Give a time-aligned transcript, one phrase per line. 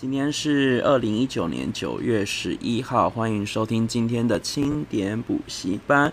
[0.00, 6.10] 今天是二零一九年九月十一号，欢迎收听今天的清点补习班。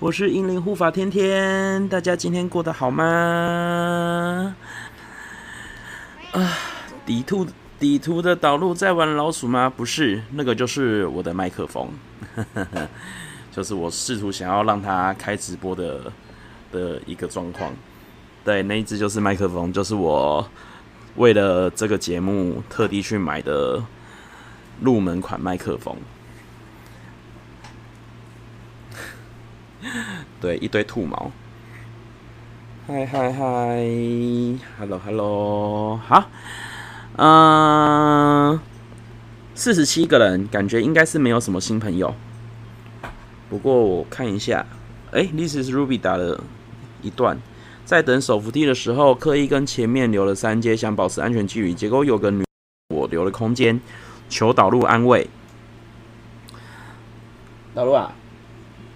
[0.00, 4.56] 我是英灵护法天天，大家今天过得好吗？
[6.32, 6.52] 啊，
[7.06, 7.46] 底图
[7.78, 9.70] 底图的导入在玩老鼠吗？
[9.70, 11.88] 不是，那个就是我的麦克风，
[13.54, 16.12] 就是我试图想要让它开直播的
[16.72, 17.72] 的一个状况。
[18.44, 20.44] 对，那一只就是麦克风，就是我。
[21.18, 23.82] 为了这个节目，特地去买的
[24.80, 25.96] 入门款麦克风。
[30.40, 31.32] 对，一堆兔毛。
[32.86, 33.84] 嗨嗨嗨
[34.78, 36.30] ，Hello Hello，好。
[37.16, 38.60] 嗯，
[39.56, 42.14] 四十七个人，感觉应该是没有什么新朋友。
[43.50, 44.64] 不过我看一下，
[45.10, 46.40] 哎，This is Ruby 打了
[47.02, 47.40] 一段。
[47.88, 51.72] 在等手扶梯的时候，刻意跟前面留了三阶，想保持安全距离。
[51.72, 52.44] 结果有个女，
[52.94, 53.80] 我留了空间，
[54.28, 55.26] 求导入安慰。
[57.74, 58.12] 导入啊，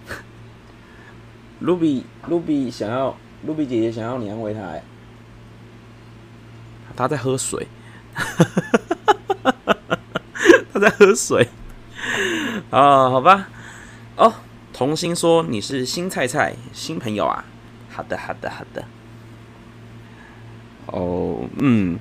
[1.64, 3.16] Ruby，Ruby 想要
[3.48, 4.84] ，Ruby 姐姐想要你安慰她，哎，
[6.94, 7.66] 她在喝水，
[10.70, 11.48] 她在喝水。
[12.68, 13.48] 啊，好吧，
[14.16, 14.34] 哦，
[14.70, 17.42] 童心说你是新菜菜新朋友啊。
[17.92, 18.84] 好的，好的，好的。
[20.86, 21.98] 哦，嗯，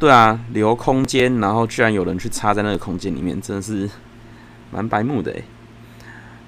[0.00, 3.88] 对啊，留空间，然后居然有人去插在那个空间里面，真的是
[4.70, 5.42] 蛮白目的。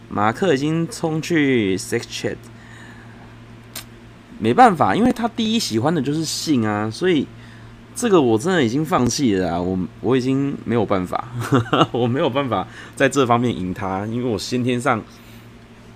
[0.08, 2.36] 马克已经冲去 sex chat，
[4.38, 7.26] 没办法，因为他第一喜欢的就是性啊，所以
[7.94, 11.28] 这个我真的已经放弃了啊，我我已经没有办法，
[11.92, 15.02] 我没有办法在这方面赢他，因为我先天上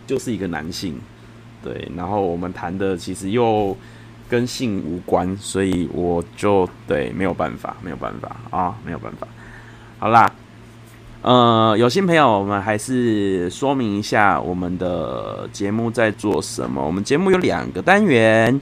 [0.07, 0.99] 就是一个男性。
[1.63, 3.77] 对，然后我们谈的其实又
[4.29, 9.27] 跟性无关，所以我就对没有办法，没有办法啊，没有办法。
[9.99, 10.31] 好啦，
[11.23, 16.85] 呃，有新朋友，我们还是说明一下我们的节目在做什么。
[16.85, 18.61] 我们节目有两个单元，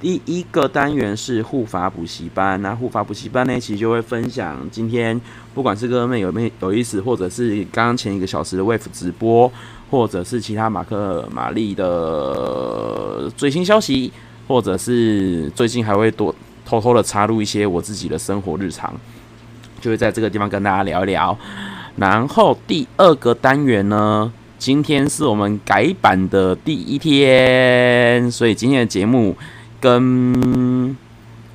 [0.00, 5.20] 第一个单元是护法补习班，那护法补习班呢，其实就会分享今天
[5.54, 9.52] 不管是哥妹有没有有意思，或者是刚刚前一个小时的 Wave 直播。
[9.94, 14.12] 或者是其他马克玛丽的最新消息，
[14.48, 16.34] 或者是最近还会多
[16.66, 18.92] 偷偷的插入一些我自己的生活日常，
[19.80, 21.38] 就会在这个地方跟大家聊一聊。
[21.94, 29.36] 然后第二个单元呢，今天是我们改版的第一天，所以今天的节目
[29.80, 30.96] 跟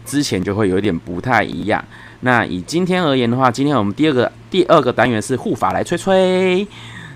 [0.06, 1.84] 之前就会有一点不太一样。
[2.22, 6.66] 那以今天而言的话，今天我们第二个第二个单元是护法来吹吹。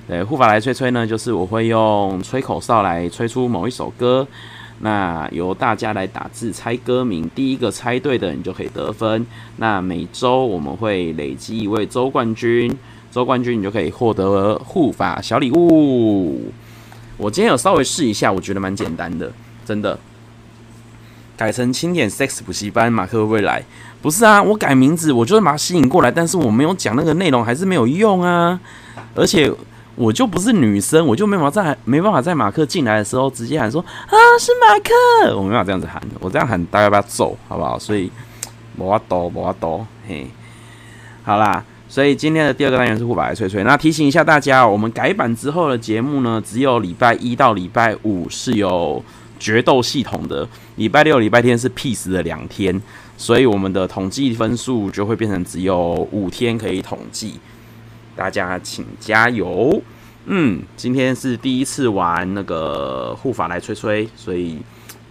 [0.05, 4.27] 对，护法来吹吹呢，就是我会用吹口哨来吹出某一首歌，
[4.79, 9.25] 那由大家来打字猜歌名，第一个猜对的你就可以得分。
[9.55, 12.77] 那每周我们会累积一位周冠军，
[13.13, 16.51] 周冠军你就可以获得护法小礼物。
[17.15, 19.31] 我今天有稍微试一下，我觉得蛮简单的，
[19.65, 19.97] 真的。
[21.37, 23.63] 改成清点 sex 补习班，马克会不会来？
[24.01, 28.59] 不是啊，我改名字，我就是把它吸引过来，但是我没有讲那个内容，还是没有用啊，
[29.15, 29.49] 而且。
[29.95, 37.77] 我就不是女生，我就没办法在没办法在马克进来的时候直接喊说啊是马克，我没办法这样子喊，我这样喊大家不要揍，好不好？
[37.77, 38.11] 所以
[38.77, 40.27] 无法度，无法度，嘿，
[41.23, 43.63] 好啦，所以今天的第二个单元是护白翠翠。
[43.63, 49.03] 那提醒一下大家，我们改版之后的节目呢，只有礼拜一到礼拜五是有
[49.37, 52.81] 决斗系统的，礼拜六、礼拜天是 peace 的两天，
[53.15, 57.39] 所以我们的统计分数就会变成只有五天可以统计。
[58.15, 59.81] 大家请加油！
[60.25, 64.59] 嗯，今天是第一次玩那个护法来吹吹，所以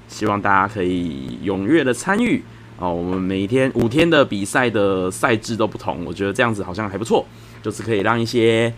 [0.09, 2.43] 希望大家可以踊跃的参与
[2.79, 2.95] 哦。
[2.95, 7.27] 我们每天五天的比赛的赛制都不同，我觉得这样子好像还不错，
[7.63, 8.73] 就是可以让一些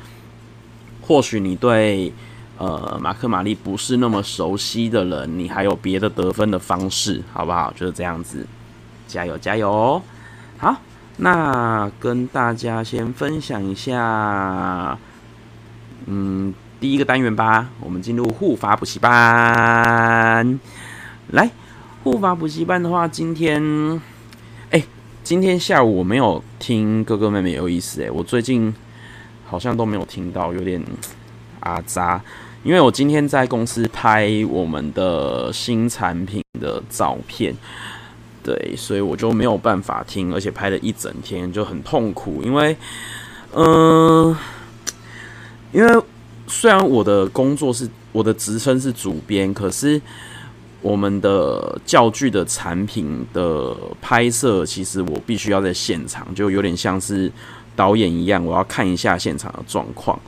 [1.02, 2.12] 或许你对
[2.58, 7.72] 呃马克玛丽不是那么熟悉的人，你还有别的得分的方式，好不好？
[7.76, 8.44] 就是这样子，
[9.06, 10.02] 加油加油！
[10.58, 10.74] 好。
[11.16, 14.98] 那跟大家先分享一下，
[16.06, 17.68] 嗯，第一个单元吧。
[17.78, 20.59] 我们进入护法补习班。
[21.28, 21.48] 来，
[22.03, 23.62] 护法补习班的话，今天，
[24.71, 24.83] 哎、
[25.22, 28.74] 今天下午我没有听哥哥妹妹有意思哎，我最近
[29.47, 30.83] 好像都没有听到，有点
[31.60, 32.21] 阿杂，
[32.65, 37.54] 因为我今天在公司拍我们的新产品的照片。
[38.44, 42.76] 对，所以我就没有办法听，而且拍了一整天就很痛苦，因为，
[43.54, 44.36] 嗯、
[45.72, 46.02] 因为
[46.46, 49.98] 虽然我的工作是我的职称是主编，可是
[50.82, 57.32] 我们的教具的产品的拍摄，其实我必须要在现场，就有点像是
[57.74, 60.20] 导演一样，我要看一下现场的状况。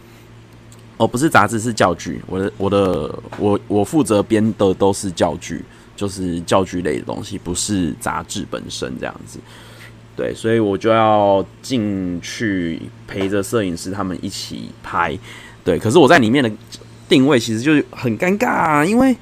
[0.97, 2.23] 哦，不是杂志，是教具。
[2.27, 5.63] 我的我的我我负责编的都是教具，
[5.97, 9.41] 就是教具类的东西，不是杂志本身这样子。
[10.15, 15.19] 对，所以我就要进去陪着摄影师他们一起拍。
[15.65, 16.51] 对，可是我在里面的
[17.09, 19.17] 定位其实就很尴尬啊，因为。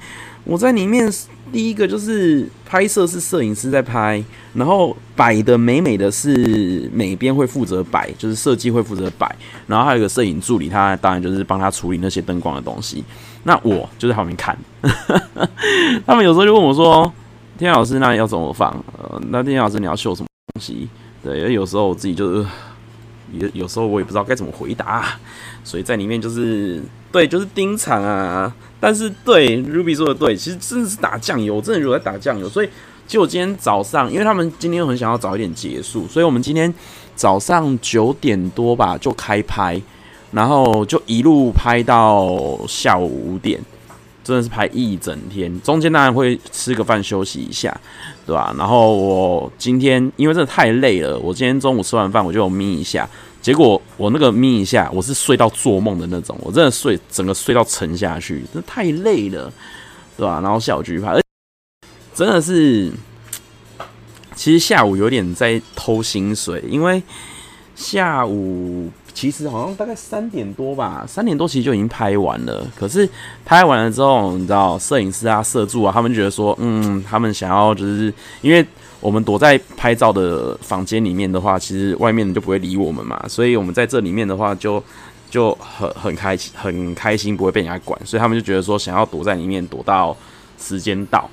[0.47, 1.11] 我在里面，
[1.51, 4.23] 第一个就是拍摄是摄影师在拍，
[4.53, 9.35] 然后摆的美美的是美编会负责摆，就是设计会负责摆，
[9.65, 13.03] 然后还有一个摄影助理，他当然就是帮他处理那些灯光的东西。
[13.47, 14.57] 那我就在旁边看，
[16.05, 17.13] 他们有时候就问我说
[17.59, 18.71] ：“天老师，那要怎么放？
[18.97, 20.89] 呃，那天老师你要秀什么东西？”
[21.23, 22.47] 对，有时候我自己就是，
[23.33, 25.19] 有有时候我也不知道该怎么回答，
[25.63, 26.81] 所以在里面就是
[27.11, 28.51] 对，就是盯场啊。
[28.79, 32.49] 但是对 Ruby 说的对，其实真的是打酱油，我真的如果在打酱油。
[32.49, 32.69] 所以，
[33.05, 36.73] 其实我今天早上，因为他们今天又很想要早一点结束，所以我们今天
[37.15, 39.79] 早上九点多吧就开拍，
[40.35, 43.57] 然后就一路拍到下午五点，
[44.21, 45.61] 真的是拍一整天。
[45.61, 47.79] 中间当然会吃个饭休息一下，
[48.25, 48.53] 对吧？
[48.57, 53.09] 然后我今天因为真的太累了，我今天中午吃完饭我就眯一下。
[53.41, 59.49] 结果我那个眯一下，我是睡到做梦的那种，我真的睡整个睡到沉下去，真的太累了，
[60.17, 60.41] 对吧？
[60.41, 61.21] 然后下午继续拍，而
[62.13, 62.91] 真的是，
[64.35, 67.01] 其实下午有点在偷薪水，因为
[67.75, 72.67] 下午其实好像大概三点多吧，三点多其实就已经拍完了。
[72.75, 73.09] 可是
[73.43, 78.63] 拍完了之后，你知道，摄影师啊、摄助啊，他们觉得说，嗯，他们想要就是因为。
[79.01, 84.81] 我们躲在拍照的房间里面的话，其实外面就不会理我们嘛，所以我们在这里面的话就，
[85.29, 90.15] 就很很开心，很开心，不会被人家管，所以他们就觉得说，想要躲在里面，躲到
[90.57, 91.29] 时间到，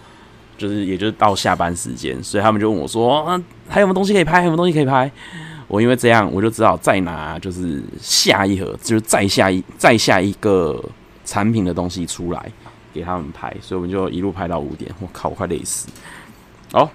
[0.59, 4.33] 就是也就是到下班时间，所以他们就问我说，啊，还有没有东西可以拍？
[4.33, 5.11] 还有什么东西可以拍？
[5.73, 10.79] 我因为这样，我就只好再拿，就是下一盒，就是再下一再下一个
[11.25, 12.53] 产品的东西出来
[12.93, 15.89] 给他们拍，所以我们就一路拍到五点，我靠，我快累死，
[16.73, 16.91] 好。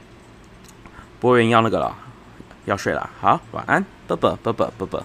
[1.20, 1.98] 播音要那个了，
[2.66, 3.10] 要睡了。
[3.20, 5.04] 好，晚安，啵啵啵啵啵啵，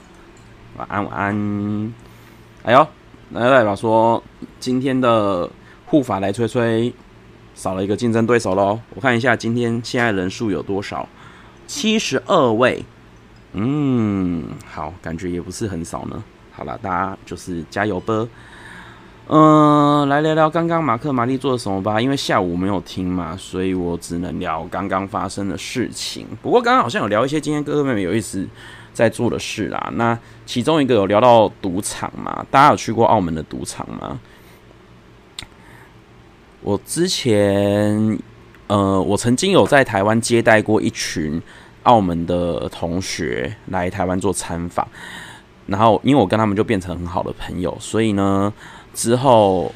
[0.77, 1.95] 晚安晚安。
[2.65, 2.87] 哎呦，
[3.31, 4.23] 来代表说
[4.61, 5.49] 今天的
[5.87, 6.93] 护法来吹吹，
[7.55, 8.79] 少了一个竞争对手喽。
[8.95, 11.09] 我看一下今天现在人数有多少，
[11.67, 12.85] 七十二位。
[13.53, 16.23] 嗯，好，感觉也不是很少呢。
[16.53, 18.29] 好了，大家就是加油吧。
[19.29, 22.01] 嗯、呃，来聊聊刚刚马克玛丽做了什么吧。
[22.01, 26.27] 因为下午没有听嘛，所以我只能聊刚刚发生的事情。
[26.43, 28.47] 不过刚刚好像有聊一些今天哥哥妹妹有意思
[28.93, 29.91] 在做的事啦。
[29.95, 32.45] 那其中一个有聊到赌场嘛？
[32.51, 34.21] 大家有去过澳门的赌场吗？
[36.61, 38.19] 我之前，
[38.67, 41.41] 呃，我曾经有在台湾接待过一群
[41.85, 44.87] 澳门的同学来台湾做参访，
[45.67, 48.53] 然后因为我跟他们就变成很好的朋友，所以呢。
[48.95, 49.73] 之后，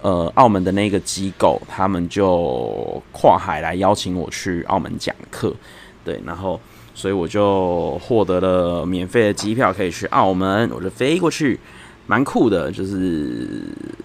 [0.00, 5.54] 呃，澳门的那个机构，他们就跨海来邀请我去澳门讲课，
[6.02, 6.58] 对，然后，
[6.94, 11.60] 所以我就获得了免费的机票，可以去澳门，我就飞过去，
[12.06, 13.46] 蛮酷的，就是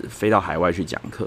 [0.09, 1.25] 飞到海外去讲课，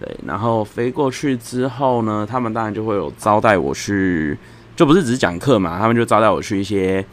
[0.00, 4.38] 对，然后飞过去之后呢，他们当然就会有招待我去，
[4.82, 7.04] 就不是只是讲课嘛，他们就招待我去一些。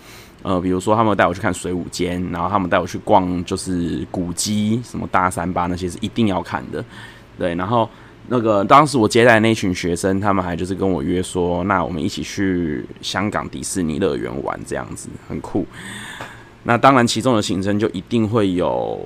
[0.41, 6.83] 呃，比如说他们带我去看水舞间，然后他们带我去逛，就是古迹，什么大三巴那些是一定要看的，
[7.37, 7.53] 对。
[7.55, 7.87] 然后
[8.29, 15.67] 那个当时我接待那群学生，他们还就是跟我约说，那我们一起去香港迪士尼乐园玩，这样子很酷。
[16.63, 18.97] 那当然其中的行程就一定会有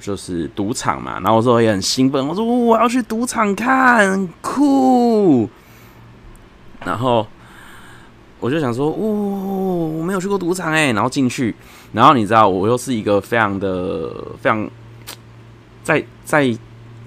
[0.00, 5.50] 就是赌场嘛，然后我说也很兴奋，我说我要去赌场看，很酷。
[6.84, 7.26] 然后。
[8.46, 11.52] 我就想说，哦，我没有去过赌场哎，然后进去，
[11.92, 14.08] 然后你知道，我又是一个非常的、
[14.40, 14.70] 非常
[15.82, 16.56] 在在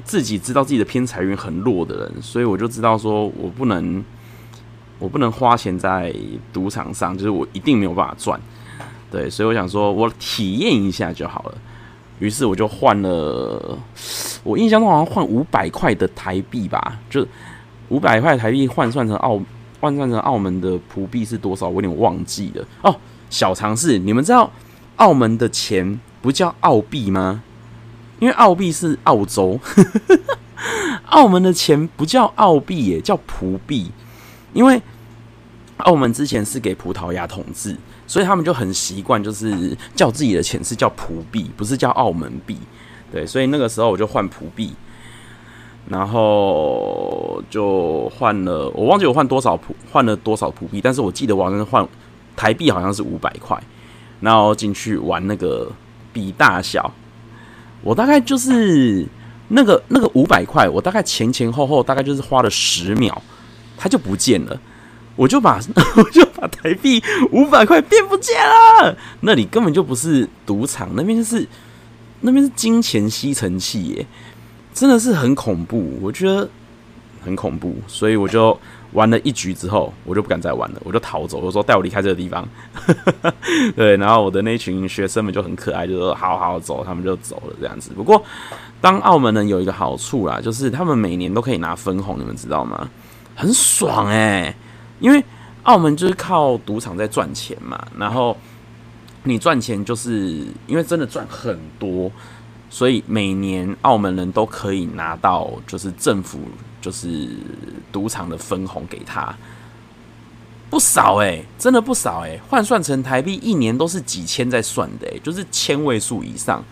[0.04, 4.04] 自己知道自己的偏财运很弱的人，所以我就知道说我不能，
[5.00, 6.14] 我不能花钱在
[6.52, 8.38] 赌场上，就是我一定没有办法赚，
[9.10, 11.58] 对，所以我想说我体验一下就好了。
[12.20, 13.80] 于是我就换了，
[14.44, 17.26] 我印象中好像换五百块的台币吧，就
[17.88, 19.40] 五百块台币换算成澳。
[19.80, 21.68] 换算成澳门的葡币是多少？
[21.68, 22.96] 我有点忘记了哦。
[23.30, 24.52] 小常识，你们知道
[24.96, 27.44] 澳门的钱不叫澳币吗？
[28.20, 29.60] 因为澳币是澳洲，
[31.08, 33.92] 澳门的钱不叫澳币耶，叫葡币。
[34.52, 34.82] 因为
[35.78, 42.58] 澳门之前是给葡萄牙统治，所以他们就很习惯，就是叫自己的钱是叫葡币，不是叫澳门币。
[43.12, 44.74] 对，所以那个时候我就换葡币。
[45.90, 51.86] 然后就换了，我忘记我换多少普，换了多少普币，但是我记得我好像是换
[52.36, 53.62] 台币，好像是五百块，
[54.22, 55.70] 然后进去玩那个
[56.14, 56.94] 比大小，
[57.82, 59.06] 我大概就是
[59.48, 63.22] 那个那个五百块，我大概前前后后大概就是花了十秒，
[63.76, 64.60] 它就不见了。
[65.16, 65.60] 我就把
[65.98, 71.46] 我就把台币五百块变不见了，那里根本就不是赌场，那边就是
[72.22, 74.06] 那边是金钱吸尘器耶，
[74.80, 76.48] 真的是很恐怖，我觉得
[77.22, 78.58] 很恐怖，所以我就
[78.94, 82.48] 玩了一局之后，我就不敢再玩了，我就逃走，我说带我离开这个地方，
[83.76, 87.92] 对，然后我的那群学生们就很可爱，就说好好走，他们就走了这样子。
[87.94, 88.24] 不过
[88.80, 92.90] 当澳门人有一个好处啦，就是他们每年都可以拿分红，你们知道吗？
[93.36, 94.56] 很爽哎。
[95.02, 95.22] 因为
[95.64, 98.38] 澳门就是靠赌场在赚钱嘛，然后
[99.24, 102.10] 你赚钱就是因为真的赚很多，
[102.70, 106.40] 所以每年澳门人都可以拿到就是政府
[106.82, 107.28] 就是
[107.92, 109.36] 赌场的分红给他，
[110.70, 116.64] 不少欸，真的不少欸，换算成台币一年都是几千在算的欸，就是千位数以上，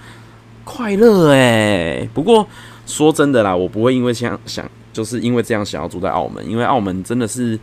[0.64, 2.10] 快乐欸。
[2.14, 2.48] 不过
[2.86, 7.60] 说真的啦，我不会因为想想就是因为这样想要住在澳门，因为澳门真的是。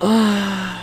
[0.00, 0.76] 啊，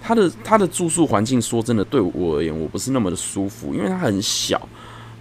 [0.00, 4.68] 他的他的住宿环境，说真的，对我而言，我不是那么的舒服，因为它很小，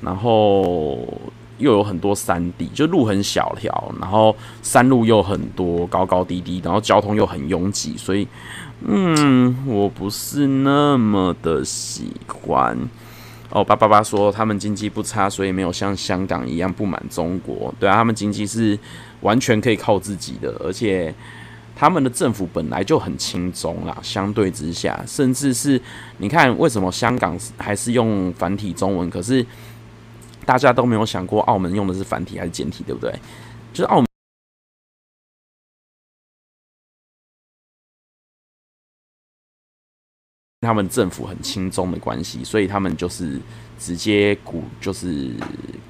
[0.04, 1.00] 然后
[1.58, 8.28] 又有很多山地，就路很小条，然后山路又很多，高高低低，然后交通又很拥挤，所以，
[8.86, 12.78] 嗯，我不是那么的喜欢。
[13.50, 17.74] 哦，八八八说他们经济不差，所以没有像香港一样不满中国。
[17.80, 18.78] 对啊，他们经济是
[19.22, 21.14] 完全可以靠自己的，而且。
[21.76, 25.82] 他们的政府本来就很亲中啦，相对之下，甚至是
[26.20, 29.10] 你看，为什么香港还是用繁体中文？
[29.10, 29.44] 可是
[30.46, 33.12] 大家都没有想过，澳门用的是繁体还是简体，对不对？
[33.74, 34.06] 就是澳门
[40.62, 43.40] 他们政府很亲中的关系，所以他们就是
[43.78, 45.32] 直接鼓，就是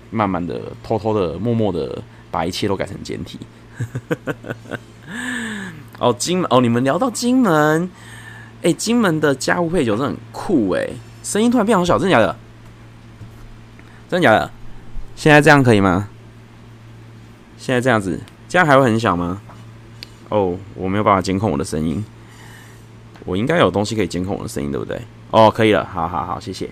[0.09, 3.37] 慢慢的、偷偷的、默默的把一切都改成简体。
[5.99, 7.89] 哦，金门哦，你们聊到金门，
[8.63, 10.89] 哎、金门的家务配酒真的很酷哎，
[11.23, 12.35] 声音突然变好小，真的假的？
[14.13, 14.51] 真的假的？
[15.15, 16.07] 现在这样可以吗？
[17.57, 19.41] 现在这样子，这样还会很小吗？
[20.29, 22.05] 哦，我没有办法监控我的声音，
[23.25, 25.01] 我应该有东西可以监控我的声音，对不对？
[25.31, 26.69] 哦，可以了，好好好，谢谢。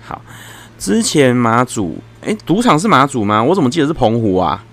[0.00, 0.22] 好，
[0.78, 3.42] 之前马祖，哎、赌场是马祖吗？
[3.42, 4.64] 我怎么记得是澎湖啊？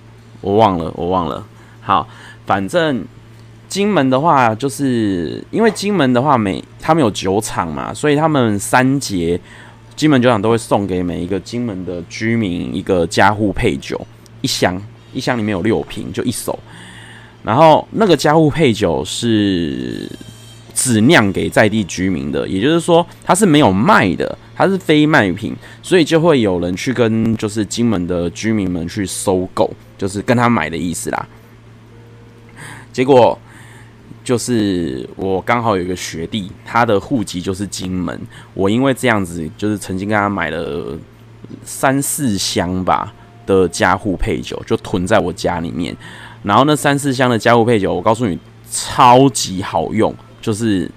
[0.42, 1.44] 我忘了，我忘了。
[1.82, 2.08] 好，
[2.46, 3.04] 反正
[3.68, 9.42] 金门的话，就是因为金门的话，每他们有酒厂嘛，所以他们三节
[9.98, 14.00] 金门酒厂都会送给每一个金门的居民一个加护配酒
[14.42, 14.80] 一箱，
[15.12, 16.58] 一箱里面有六瓶，就一手。
[17.44, 20.08] 然后那个加护配酒是
[20.76, 31.28] 只酿给在地居民的，也就是说它是没有卖的，它是非卖品，所以就会有人去跟就是金门的居民们去收购，就是跟他买的意思啦。
[32.94, 33.38] 结果
[34.28, 38.20] 就是我刚好有一个学弟，他的户籍就是金门。
[38.54, 41.00] 我因为这样子，就是曾经跟他买了
[41.64, 43.14] 三四箱吧
[43.46, 45.96] 的加护配酒，就囤在我家里面。
[46.44, 48.38] 然后那三四箱的加护配酒，我告诉你，
[48.70, 50.92] 超级好用，就是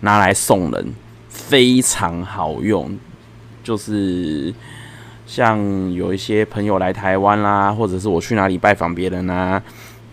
[0.00, 0.92] 拿来送人，
[1.28, 2.98] 非常好用。
[3.62, 4.52] 就是
[5.24, 9.62] 像有一些朋友来台湾啦，或者是我去哪里拜访别人啊。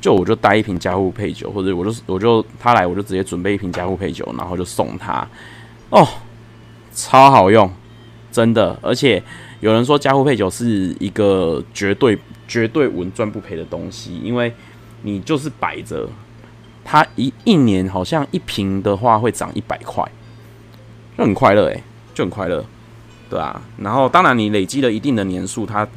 [0.01, 5.27] 就我就带一瓶加护配酒，或者我就我就他来我就直接准备一瓶加护配酒，然后就送他。
[5.89, 6.07] 哦，
[6.93, 7.69] 超好用，
[8.31, 8.77] 真的。
[8.81, 9.21] 而且
[9.59, 14.53] 有人说加护配酒是一个绝对绝对稳赚不赔的东西，因为
[15.01, 16.07] 你就是摆着，
[16.85, 20.03] 它一一年好像一瓶的话会涨一百块，
[21.17, 22.63] 就很快乐诶，就很快乐，
[23.29, 23.61] 对啊。
[23.77, 25.87] 然后当然你累积了一定的年数，它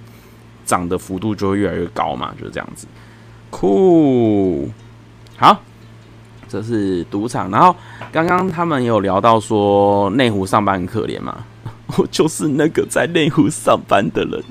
[0.65, 2.87] 涨的幅度就会越来越高嘛，就是这样子。
[3.53, 4.71] 酷，
[5.37, 5.61] 好，
[6.49, 7.51] 这是赌场。
[7.51, 7.77] 然后
[8.11, 11.37] 刚刚他们有聊到说内湖上班很可怜嘛，
[11.99, 14.43] 我就是那个在内湖上班的人。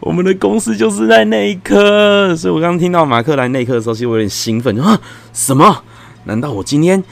[0.00, 5.00] 我们的公司就是在内科，所以我刚刚听到马克来内科的时候，其实我有点兴奋，啊，
[5.32, 5.84] 什么？
[6.24, 7.02] 难道我今天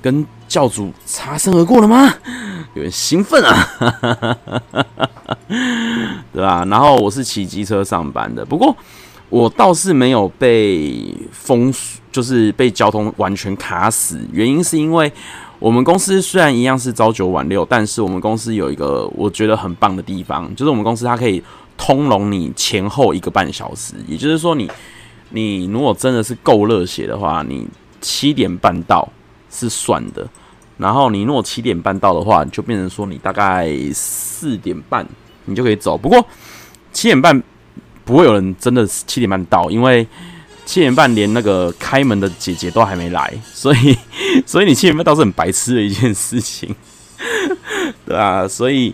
[0.00, 2.14] 跟教主擦身而过了吗？
[2.74, 4.36] 有点兴奋啊，
[6.32, 6.64] 对吧？
[6.64, 8.74] 然后我是骑机车上班的，不过。
[9.30, 11.72] 我倒是没有被封，
[12.12, 14.20] 就是被交通完全卡死。
[14.32, 15.10] 原因是因为
[15.58, 21.42] 我们公司虽然一样是朝九晚六，但是我们公司有一个我觉得很棒的地方，就是我们公司它可以
[21.78, 23.94] 通融你前后一个半小时。
[24.06, 24.68] 也就是说你，
[25.30, 27.68] 你你如果真的是够热血的话，你
[28.00, 29.08] 七点半到
[29.48, 30.28] 是算的。
[30.76, 35.06] 然后你如果七点半到的话，就变成说你大概四点半
[35.44, 35.96] 你就可以走。
[35.96, 36.26] 不过
[36.90, 37.40] 七点半
[38.10, 40.04] 不会有人真的七点半到，因为
[40.66, 43.96] 七点半连那个开门的姐姐都还没来，所以
[44.44, 46.74] 所以你七点半到是很白痴的一件事情，
[48.04, 48.92] 对啊，所以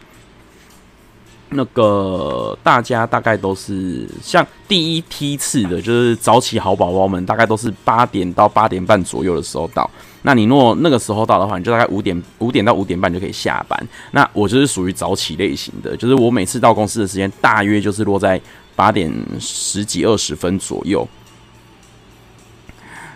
[1.49, 9.91] 那个大家大概都是像第一梯次的，就是早起好宝宝们，大概都是八点到八点半左右的时候到。
[10.21, 13.89] 那你若那个时候到的话，你就大概五点五点到五点半就可以下班。
[14.11, 18.39] 那我就是属于早起类型的，就是我每次到公司的时间大约就是落在
[18.77, 21.09] 八点十几二十分左右。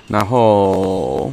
[0.09, 1.33] 然后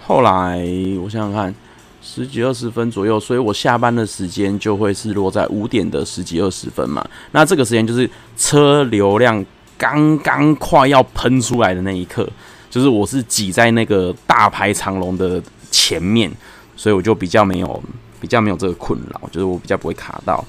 [0.00, 0.64] 后来
[1.02, 1.52] 我想想看，
[2.00, 7.04] 十几二十分左右，所以我下班的时间就会是落在五点的十几二十分嘛。
[7.32, 9.44] 那这个时间就是车流量
[9.76, 12.28] 刚刚快要喷出来的那一刻。
[12.70, 16.32] 就是我是挤在那个大排长龙的前面，
[16.74, 17.82] 所以我就比较没有
[18.18, 20.42] 比较没有这个困扰，就是我比较不会卡到。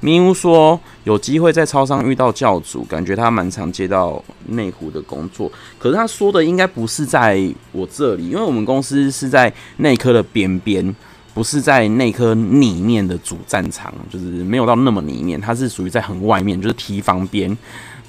[0.00, 7.40] 咪乌说有机会在超商遇到教主，感觉他蛮常接到内湖的工作，可是他说的应该不是在
[7.72, 10.94] 我这里，因为我们公司是在内科的边边，
[11.34, 17.56] 不是在内科里面的主战场，就是没有到那么里面，它是属于在很外面，就是堤防边，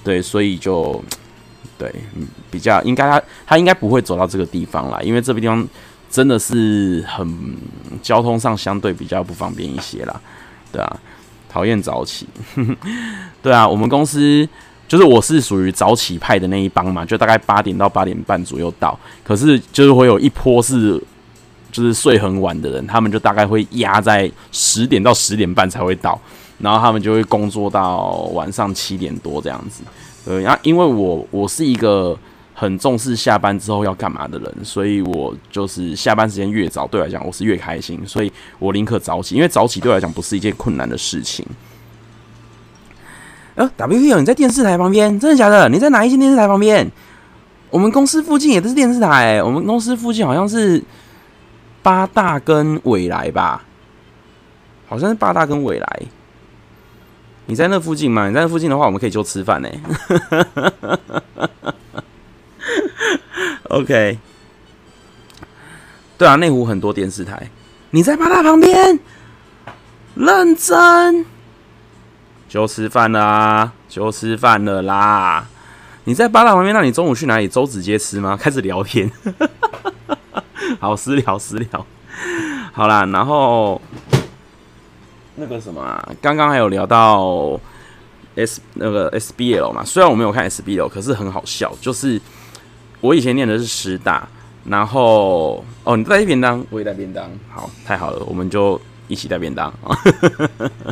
[0.03, 1.03] 对，所以就。
[1.77, 5.67] 对，嗯，比较应该他他应该不会走到这个地方来，因为这个地方
[6.11, 7.57] 真的是很
[8.03, 10.21] 交通上相对比较不方便一些啦，
[10.71, 10.99] 对啊，
[11.51, 12.25] 讨厌早起，
[13.43, 14.47] 对啊，我们公司
[14.87, 21.01] 就是我是属于早起派的那一帮嘛，就大概八点到八点半左右到，可是就是会有一波是
[21.69, 26.17] 就是睡很晚的人，他们就大概会压在十点到十点半才会到，
[26.59, 29.83] 然后他们就会工作到晚上七点多这样子。
[30.23, 32.17] 对，然后因为我我是一个
[32.53, 41.45] 很重视下班之后要干嘛的人，所以我就是下班时间越早，对我来讲我是越开心，所以我宁可早起，因为早起对我来讲不是一件困难的事情。
[43.55, 45.67] 呃，W P 你在电视台旁边，真的假的？
[45.67, 46.89] 你在哪一间电视台旁边？
[47.69, 50.83] 我们公司附近也都是电视台，欸，我们公司附近好像是
[51.81, 53.63] 八大跟未来吧，
[54.87, 56.01] 好像是八大跟未来。
[57.47, 58.27] 你在那附近吗？
[58.27, 59.69] 你在那附近的话，我们可以就吃饭呢。
[63.69, 64.19] OK，
[66.17, 67.49] 对啊，内湖很多电视台。
[67.91, 68.99] 你在八大旁边，
[70.15, 71.25] 认真
[72.47, 75.47] 就吃饭啦，就吃饭了啦。
[76.05, 77.47] 你在八大旁边，那你中午去哪里？
[77.47, 78.35] 周子街吃吗？
[78.35, 79.11] 开始聊天，
[80.79, 81.85] 好私聊私聊。
[82.73, 83.81] 好啦，然后。
[85.35, 87.59] 那个什么啊，刚刚还有聊到
[88.35, 91.73] S 那个 SBL 嘛，虽然我没有看 SBL，可是很好笑。
[91.81, 92.21] 就是
[93.01, 94.27] 我以前念的是师大，
[94.63, 99.97] 然后哦，你带便当，我也带便当，好，太好了，我们就一起带便当啊。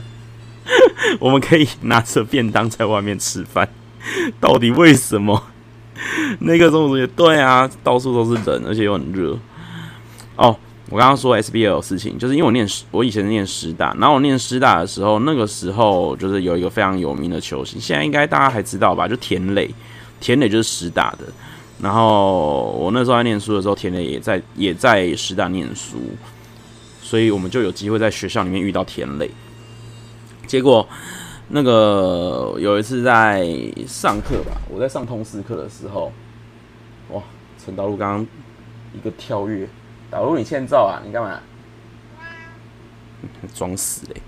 [1.19, 3.67] 我们可以拿着便当在外面吃饭，
[4.39, 5.41] 到底为什么？
[6.39, 9.37] 那个中午也对啊，到处都是人，而且又很热
[10.35, 10.55] 哦。
[10.89, 19.07] 我刚刚说 SBL 的事情，就是因为我念我以前念师大，然后我念师大的时候，那个时候就是有一个非常有名的球星，现在应该大家还知道吧？
[19.07, 19.69] 就田磊，
[20.19, 21.25] 田磊就是师大的。
[21.81, 25.97] 然后我那时候在念书的时候，田磊也在也在师大念书，
[27.01, 29.29] 所以我们就有机会在学校里面遇到田磊。
[30.45, 30.87] 结果
[31.47, 33.47] 那个有一次在
[33.87, 36.11] 上课吧，我在上通识课的时候，
[37.11, 37.21] 哇，
[37.63, 38.27] 陈道路刚刚
[38.93, 39.67] 一个跳跃。
[40.11, 40.99] 导入你欠揍啊！
[41.05, 41.39] 你干嘛？
[43.53, 44.19] 装死嘞！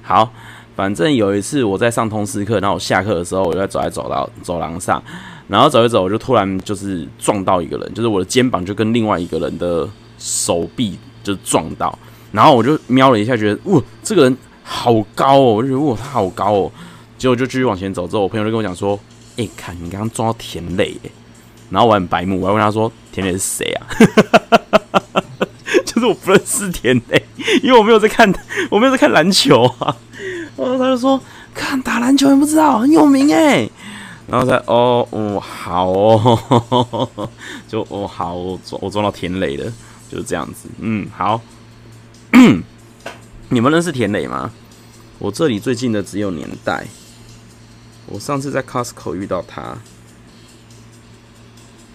[0.00, 0.32] 好，
[0.74, 5.02] 反正有一次我在上通识课，然后我下课的时候，我就在走在走廊走廊上，
[5.48, 11.98] 然后走一走，我就突然就是撞到一个人，就是我的肩膀就跟另外一个人的手臂就撞到，
[12.30, 15.54] 然后我就瞄了一下，觉得哇，这个人好高哦！
[15.54, 16.72] 我就觉得哇，他好高哦！
[17.16, 19.00] 结果就继续往前走之后，我朋友就跟我讲说
[19.38, 20.94] ：“哎、看你刚刚撞到田垒。”
[21.70, 23.86] 然后我很白目，我还问他说：“田磊是谁啊？”
[25.84, 27.22] 就是我不认识田磊，
[27.62, 28.30] 因为我没有在看，
[28.70, 29.96] 我没有在看篮球啊。
[30.56, 31.20] 然后他就说
[31.54, 33.68] ：“看打篮球，你不知道很有名哎。”
[34.28, 37.30] 然后才哦哦好哦，
[37.66, 39.72] 就哦好，我撞我撞到田磊了，
[40.10, 40.68] 就是这样子。
[40.78, 41.40] 嗯，好。
[43.48, 44.50] 你们认识田磊吗？
[45.18, 46.86] 我这里最近的只有年代。
[48.06, 49.76] 我上次在 Costco 遇到他。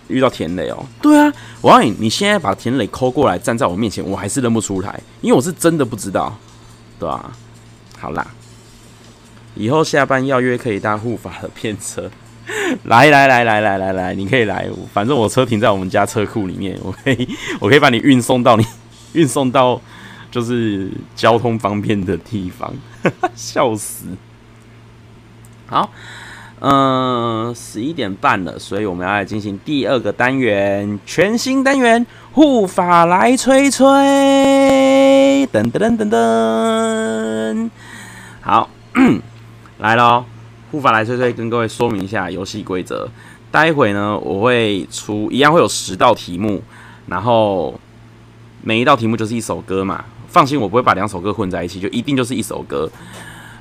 [0.09, 6.35] 遇到田磊哦，对啊，我让你，你现在把田磊抠过来站在我面前，我还是认不出来，因为我是真的不知道，
[6.99, 7.37] 对吧、啊？
[7.97, 8.27] 好啦，
[9.55, 12.11] 以后下班要约可以搭护法的便车。
[12.85, 17.27] 来来来来来来来，你可以来，反正我车停在我们家车库里面，我可以
[17.59, 18.65] 我可以把你运送到你
[19.13, 19.79] 运送到
[20.31, 22.73] 就是交通方便的地方，
[23.35, 24.05] 笑死。
[25.67, 25.89] 好，
[26.59, 33.87] 嗯，十一点半了，所以我们要来进行第二个单元，全新单元护法来吹吹，
[35.51, 37.69] 噔噔噔噔噔，
[38.41, 38.69] 好，
[39.79, 40.25] 来喽。
[40.73, 43.07] 护法来催催，跟各位说明一下游戏规则。
[43.51, 46.63] 待会呢，我会出一样会有十道题目，
[47.05, 47.79] 然后
[48.63, 50.03] 每一道题目就是一首歌嘛。
[50.27, 52.89] 放心，我不会把两首歌混在一起，就一定就是一首歌。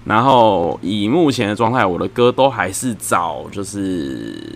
[0.06, 4.48] 然后以目前的状态，我的歌都还是找就是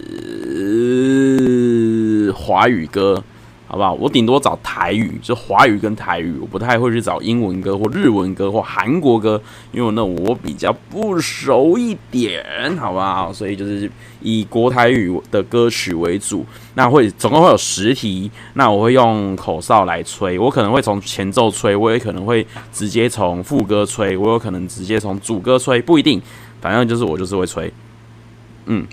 [2.34, 3.22] 华语歌。
[3.68, 3.92] 好不好？
[3.94, 12.44] 我顶多找台语，就华语跟台语，我不太会去找英文歌或日文歌或韩国歌，因为那我比较不熟一点，
[12.78, 13.32] 好不好？
[13.32, 16.46] 所以就是以国台语的歌曲为主。
[16.74, 26.22] 那会总共会有十题，那我会用口哨来吹，我可能会从前奏吹，我也可能会直接从副歌吹，我有可能直接从主歌吹，不一定，
[26.60, 27.72] 反正就是我就是会吹，
[28.66, 28.86] 嗯，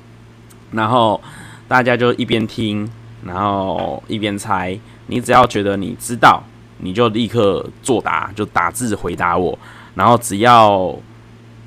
[0.71, 1.21] 然后
[1.67, 2.89] 大家就一边听。
[3.25, 6.43] 然后一边猜，你只要觉得你知道，
[6.79, 9.57] 你就立刻作答，就打字回答我。
[9.95, 10.93] 然后只要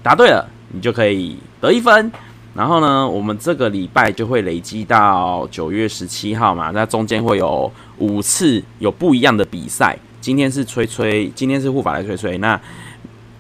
[0.03, 2.11] 答对了，你就可以得一分。
[2.55, 9.97] 然后呢，我们这个礼拜就会累积到九月十七号嘛，那中间会有五次有不一样的比赛。
[10.21, 12.39] 今天是吹吹，今天是护法来吹吹。
[12.39, 12.61] 那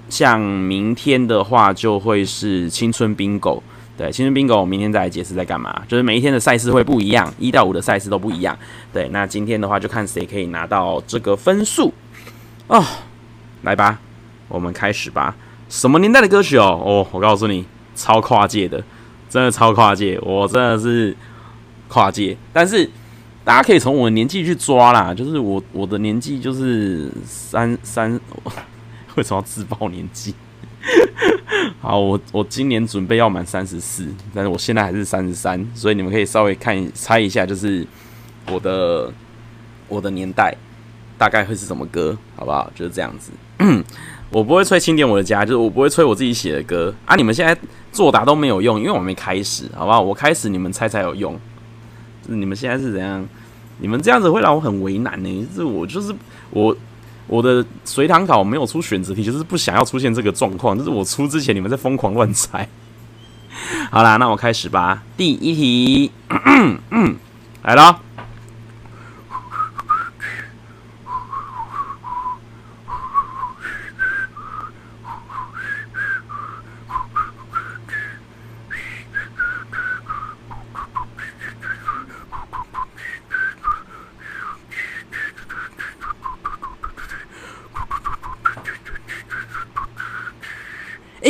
[0.09, 3.63] 像明天的话，就会是青春冰狗。
[3.97, 5.83] 对，青春 bingo，我明天再来解释在干嘛。
[5.89, 8.57] 就是每一天的赛事会不一样，一到五的赛事都不一样。
[8.93, 11.93] 对，那今天的话就看谁可以拿到这个分数
[12.67, 12.85] 哦。
[13.63, 13.99] 来吧，
[14.49, 15.35] 我们开始吧。
[15.69, 16.81] 什么年代的歌曲哦？
[16.85, 18.85] 哦，我告诉你，超跨界的，
[19.31, 21.17] 真的超跨界，我真的是
[21.89, 22.37] 跨界。
[22.53, 22.89] 但是
[23.45, 28.13] 大家可以从我的年纪去抓啦，就是我我的年纪就是三三，
[29.17, 30.35] 为什么要自爆年纪？
[31.81, 37.87] 好，我我今年准备要满三十四，但是我现在还是三十三，所以你们可以稍微看猜一下，就是
[38.51, 39.13] 我的
[39.89, 40.57] 我的年代
[41.19, 42.71] 大概会是什么歌，好不好？
[42.75, 43.33] 就是这样子。
[44.31, 47.15] 我不会吹《清点我的家》，就是我不会吹我自己写的歌啊。
[47.15, 47.57] 你们现在
[47.93, 50.01] 作答都没有用，因为我没开始，好不好？
[50.01, 51.39] 我开始你们猜才有用。
[52.23, 53.27] 就是你们现在是怎样？
[53.79, 55.47] 你们这样子会让我很为难呢、欸。
[55.47, 56.15] 就是我就是
[56.51, 56.77] 我。
[57.27, 60.77] 我的随堂考没有出选择题，就是不想要出现这个状况。
[60.79, 62.69] 就是我出之前，你们在疯狂乱猜。
[63.91, 65.03] 好啦，那我开始吧。
[65.17, 66.13] 第一题，
[67.63, 68.01] 来了。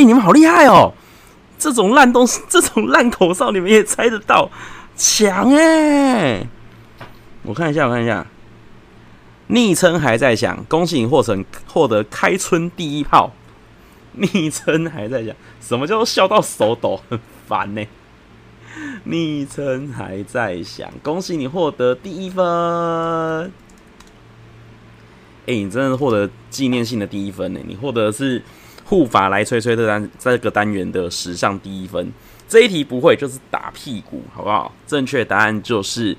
[0.07, 0.93] 你们好厉害哦！
[1.59, 4.49] 这种烂东西， 这种烂口哨，你们也猜得到，
[4.95, 6.47] 强哎！
[7.43, 8.25] 我看一下，我看一下，
[9.47, 13.33] 昵称还在想，恭喜你获成获得开春第一炮。
[14.13, 17.85] 昵称还在想，什么叫做笑到手抖，很烦呢？
[19.03, 22.45] 昵称还在想，恭喜你获得第一分。
[25.47, 27.59] 哎、你真的获得纪念性的第一分呢！
[27.65, 28.41] 你获得的是。
[28.87, 32.11] 护法来催催这单这个单元的史上第一分，
[32.47, 34.73] 这一题不会就是打屁股，好不好？
[34.87, 36.15] 正确答案就是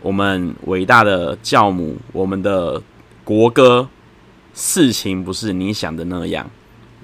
[0.00, 2.80] 我们伟大的教母，我们的
[3.24, 3.88] 国歌。
[4.54, 6.48] 事情不是你想的那样，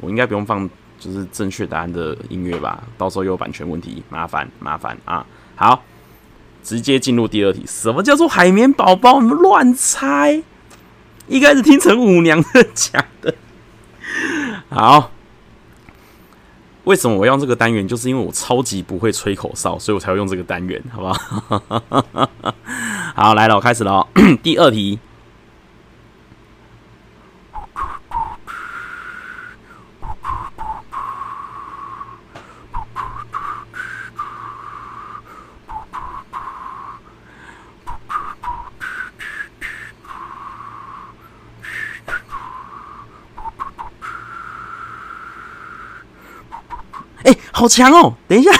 [0.00, 2.82] 我应该不用放就是正确答案的音乐吧？
[2.98, 5.24] 到时候有版权问题，麻烦麻烦啊！
[5.54, 5.84] 好，
[6.64, 7.62] 直接进入第二题。
[7.64, 9.20] 什么叫做海绵宝宝？
[9.20, 10.42] 你们乱猜，
[11.28, 13.32] 一开始听成舞娘的讲的。
[14.70, 15.10] 好，
[16.84, 17.86] 为什么我用这个单元？
[17.86, 21.62] 就是因为我超级不会吹口哨，所以我才会用这个单元，好不好？
[23.14, 24.06] 好，来了，我开始了。
[24.42, 24.98] 第二题。
[47.56, 48.16] 好强哦！
[48.26, 48.50] 等一下，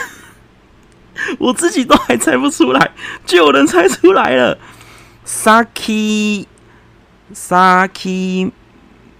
[1.40, 2.92] 我自己都还猜不出来，
[3.26, 4.57] 就有人猜出来了。
[5.26, 6.46] Saki，Saki，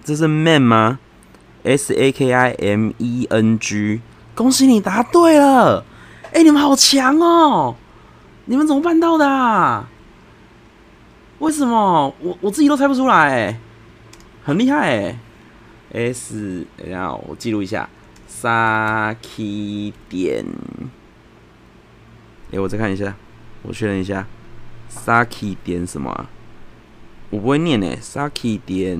[0.05, 0.99] 这是 man 吗
[1.63, 3.99] ？S A K I M E N G，
[4.33, 5.83] 恭喜你答对了！
[6.31, 7.75] 哎、你们好强哦！
[8.45, 9.89] 你们怎么办到的、啊？
[11.39, 13.59] 为什么我我自己都猜不出来？
[14.45, 15.19] 很厉害哎
[15.91, 17.89] ！S，然后我记录一下
[18.41, 20.45] ，Saki 点。
[22.47, 23.15] 哎、欸，我再看一下，
[23.63, 24.27] 我确认一下
[24.89, 26.29] ，Saki 点什么啊？
[27.31, 28.97] 我不会念诶，Saki 点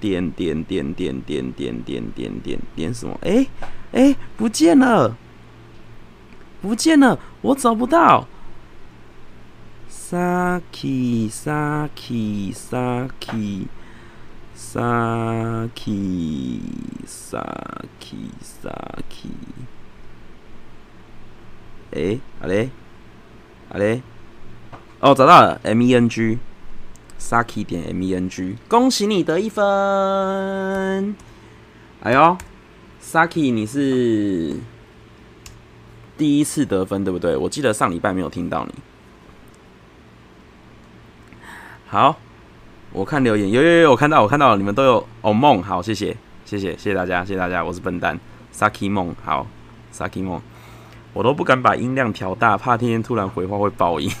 [0.00, 3.18] 点点点点点点点点点点什么？
[3.22, 3.46] 哎
[3.92, 5.16] 哎，不见了，
[6.60, 8.26] 不见了，我找不到。
[14.62, 16.60] Saki
[17.06, 19.30] Saki Saki Saki Saki Saki，
[21.92, 22.70] 哎，好嘞，
[23.70, 24.02] 好嘞，
[25.00, 26.38] 哦，找到了，M E N G。
[27.18, 29.64] Saki 点 M E N G，恭喜你得一分！
[32.02, 32.38] 哎呦
[33.02, 34.56] ，Saki，你是
[36.16, 37.36] 第一次得分对不对？
[37.36, 38.74] 我记得上礼拜没有听到你。
[41.88, 42.18] 好，
[42.92, 48.18] 我看留言，有有有，我看到，我看到了，你们都有哦梦，好，谢谢，谢谢，谢谢大家，谢谢大家，我是笨蛋
[48.52, 49.46] ，Saki 梦，好
[49.94, 50.40] ，Saki 梦，
[51.12, 54.10] 我都不敢把音量调大，怕天天突然回话会爆音。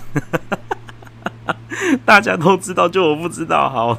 [2.04, 3.68] 大家都知道，就我不知道。
[3.68, 3.98] 好，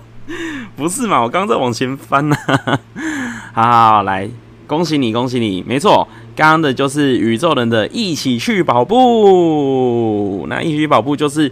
[0.78, 1.22] 不是嘛？
[1.22, 2.80] 我刚在往前翻呢、啊。
[3.52, 4.30] 好，好，好，来，
[4.68, 10.46] 恭喜你，恭喜你，没错，刚刚的就是宇宙人的一起去跑步。
[10.48, 11.52] 那一起去跑步就是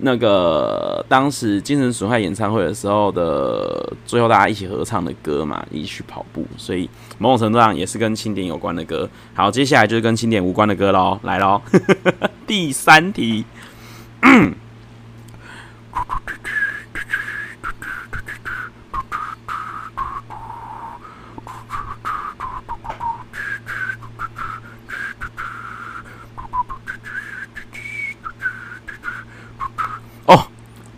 [0.00, 6.46] 那个当时精神损害演唱会的时候的最后大家一起合唱的歌嘛，一起去跑步。
[6.56, 9.08] 所以某种程度上也是跟庆典有关的歌。
[9.34, 11.60] 好，接下来就是跟庆典无关的歌喽，来喽，
[12.46, 13.44] 第三题。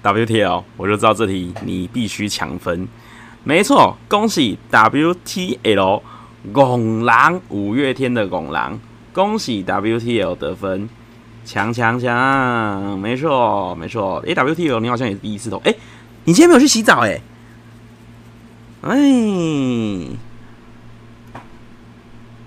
[0.02, 2.88] WTL，我就知道这题你必须抢分。
[3.44, 6.02] 没错，恭喜 WTL
[6.52, 8.78] 拱狼五月天的拱狼，
[9.12, 10.88] 恭喜 WTL 得分，
[11.44, 12.98] 强强强！
[12.98, 14.22] 没错，没错。
[14.26, 15.58] 哎，WTL 你好像也是第一次投。
[15.64, 15.74] 哎，
[16.24, 17.20] 你今天没有去洗澡哎？
[18.82, 18.96] 哎，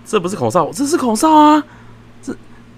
[0.06, 1.64] 这不是口哨，这是口哨啊！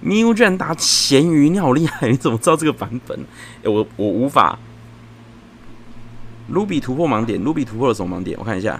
[0.05, 2.07] 这迷雾居然打咸鱼，你好厉害！
[2.07, 3.19] 你怎么知道这个版本？
[3.63, 4.59] 哎，我我无法。
[6.49, 8.37] 卢比突破盲点，卢比突破了什么盲点？
[8.39, 8.79] 我看一下，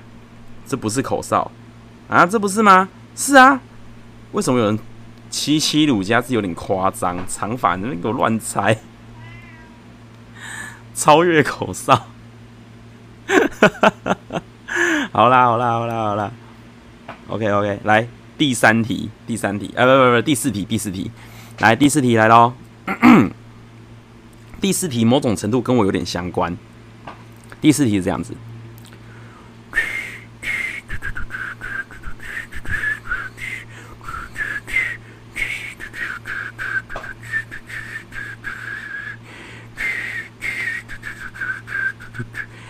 [0.68, 1.52] 这不是口哨
[2.08, 2.28] 啊？
[2.28, 2.88] 这不是吗？
[3.16, 3.60] 是啊，
[4.34, 4.78] 为什么有人
[5.32, 7.18] 七七鲁加是有点夸张？
[7.28, 8.78] 长发你那边给我乱猜，
[10.94, 12.06] 超越口哨。
[15.12, 16.32] 好啦好啦好啦好啦
[17.30, 21.10] ，OK OK，来第三题，第三题，哎不不不，第四题第四题，
[21.60, 22.54] 来第四题来喽。
[24.60, 26.58] 第四题某种程度跟我有点相关。
[27.62, 28.34] 第四题是这样子。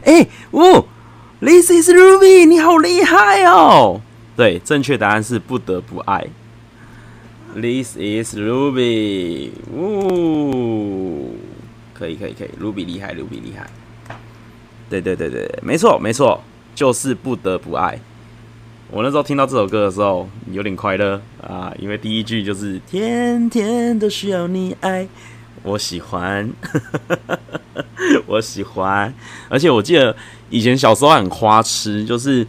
[0.03, 0.85] 哎，哦
[1.39, 4.01] ，This is Ruby，你好厉害哦！
[4.35, 6.27] 对，正确答案是不得不爱。
[7.55, 11.29] This is Ruby，哦，
[11.93, 13.69] 可以可以可以，Ruby 厉害，Ruby 厉害。
[14.89, 16.43] 对对对对，没错没错，
[16.75, 17.97] 就是不得不爱。
[18.91, 25.07] 我那时候听到这首歌的时候，有点快乐啊，因为第一句就是“天天都需要你爱”，
[25.63, 26.51] 我喜欢，
[28.27, 29.13] 我喜欢。
[29.49, 30.15] 而且我记得
[30.49, 32.45] 以前小时候很花痴，就是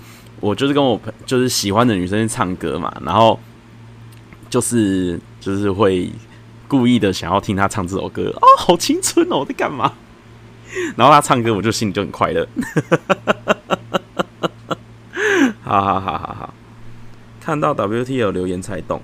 [0.46, 3.38] 我就是跟我朋就是喜欢的女生唱歌嘛，然后
[4.48, 6.08] 就是就是会
[6.68, 9.92] 故意的想要听她唱这首歌哦，好青春哦，我在干嘛？
[10.96, 12.46] 然后她唱歌，我就心里就很快乐。
[15.64, 16.54] 好好好好好，
[17.40, 19.02] 看到 W T 有留言才动。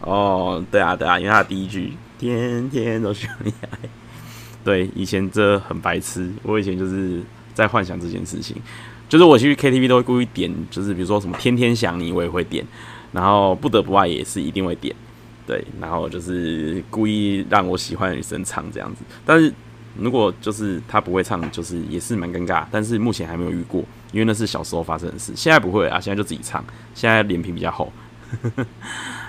[0.00, 3.68] 哦，对啊对啊，因为他第一句“天天都需要你爱”，
[4.64, 6.28] 对，以前这很白痴。
[6.42, 7.22] 我以前就是
[7.54, 8.56] 在幻想这件事情，
[9.08, 12.64] 就是我去 KTV 都会故意点，就是比如说什么“天天想你”，我也会点，
[13.12, 14.94] 然后“不得不爱”也是一定会点。
[15.46, 19.52] 对，然后就是故意让我喜欢的女生唱这样子，但是。
[20.00, 22.64] 如果就是她不会唱，就是也是蛮尴尬。
[22.70, 25.32] 但是目前还没有遇过，因为那是小时候发生的事。
[25.34, 26.64] 现在不会啊，现在就自己唱。
[26.94, 27.92] 现在脸皮比较厚。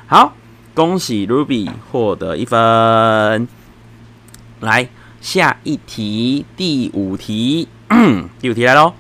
[0.06, 0.36] 好，
[0.76, 3.48] 恭喜 Ruby 获得一分。
[4.60, 4.88] 来，
[5.22, 7.68] 下一题，第五题，
[8.40, 8.94] 第五题来喽。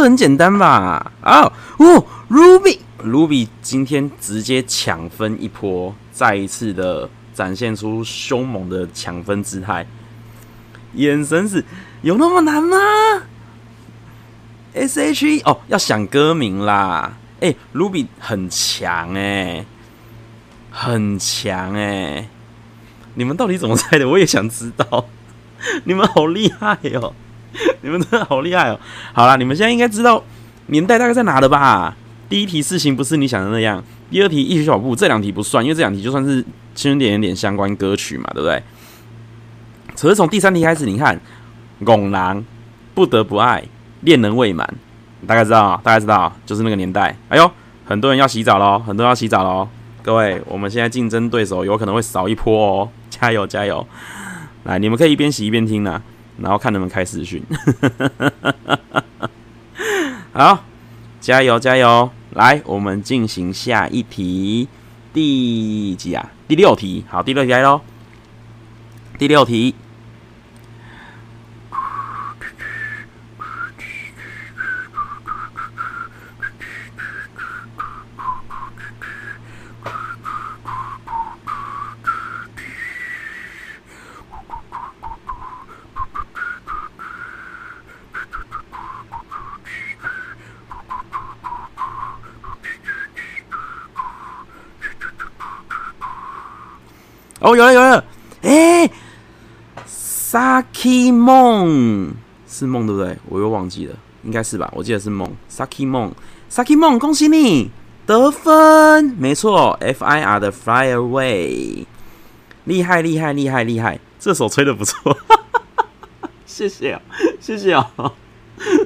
[0.00, 1.12] 这很简单吧？
[1.20, 9.86] 啊哦，Ruby，Ruby 今天直接抢分一波，再一次的展现出凶猛的抢分姿态，
[10.94, 11.62] 眼神是
[12.00, 12.78] 有那么难吗
[14.72, 17.12] ？S.H.E 哦，要想歌名啦。
[17.40, 19.66] 哎、欸，Ruby 很强哎、
[20.70, 22.26] 很强哎、
[23.12, 24.08] 你们到底怎么猜的？
[24.08, 25.04] 我也想知道。
[25.84, 27.12] 你们好厉害哦！
[27.82, 28.78] 你们真的好厉害哦！
[29.12, 30.22] 好啦，你们现在应该知道
[30.66, 31.96] 年代大概在哪了吧？
[32.28, 36.42] 第一题事情不是你想的那样，第二题一曲小步，这两题不算，因为这两题就算是
[36.74, 38.62] 圈圈点点点相关歌曲嘛，对不对？
[40.00, 41.20] 可是从第三题开始，你看，
[41.84, 42.44] 拱狼
[42.94, 43.64] 不得不爱，
[44.02, 44.66] 恋人未满，
[45.26, 47.16] 大概知道，大概知道，就是那个年代。
[47.28, 47.50] 哎呦，
[47.84, 49.68] 很多人要洗澡喽，很多人要洗澡喽！
[50.02, 53.86] 各位，我们现在竞争对手有可能会少一波哦，加油加油！
[54.64, 56.00] 来，你们可以一边洗一边听呢，
[56.40, 57.42] 然后看能不能开视讯。
[60.32, 60.64] 好，
[61.20, 62.10] 加油加油！
[62.32, 64.68] 来，我们进行下一题，
[65.12, 66.30] 第几啊？
[66.48, 67.04] 第六题。
[67.08, 67.80] 好，第六题来喽。
[69.18, 69.74] 第六题。
[97.40, 98.04] 哦，有了有了，
[98.42, 98.90] 哎、
[99.88, 102.12] ，Saki 梦
[102.46, 103.16] 是梦对不对？
[103.30, 104.70] 我又忘记了，应该是吧？
[104.76, 106.12] 我记得是梦，Saki 梦
[106.50, 107.70] ，Saki 梦，恭喜你
[108.04, 111.86] 得分，没错，FIR 的 Fly Away，
[112.64, 115.16] 厉害厉害厉害厉害，这首吹的不错，
[116.44, 117.00] 谢谢啊，
[117.40, 117.90] 谢谢啊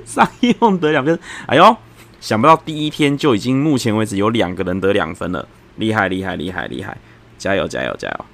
[0.07, 1.77] ，Saki 梦得两分，哎呦，
[2.21, 6.97] 想不到第一天就已经目前为止有两个人得两分了，厉害厉害厉害厉害，
[7.37, 8.25] 加油加油加油！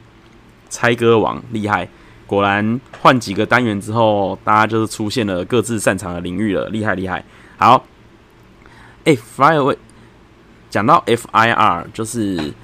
[0.70, 1.86] 猜歌王厉害，
[2.26, 7.22] 果然换几个单元之后，大家就是出现了各自擅长的领域了，厉害厉害。
[7.58, 7.84] 好，
[9.04, 9.76] 哎、，Fly Away，
[10.70, 12.54] 讲到 FIR，就是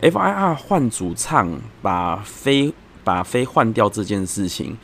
[0.00, 4.78] FIR 换主唱，把飞把飞换掉这件事情，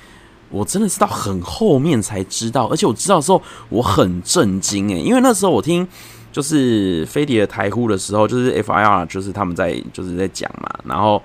[0.50, 5.86] 我真的是到很后面才知道，而且我知道的时候我很震惊诶，因为那时候我听
[6.32, 11.22] 就是飞碟的台呼的时候，就是 FIR，就是他们在就是在讲嘛，然后。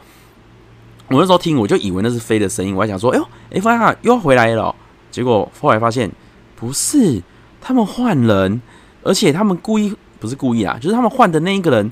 [1.10, 4.74] 我那时候听，我就以为那是飞的声音，我还想说，哎呦，FIR 又要回来了。
[5.12, 6.10] 结果后来发现
[6.56, 7.22] 不是，
[7.62, 8.62] 他们换人，
[9.04, 11.92] 而且他们故意不是故意啊，就是他们换的那一个人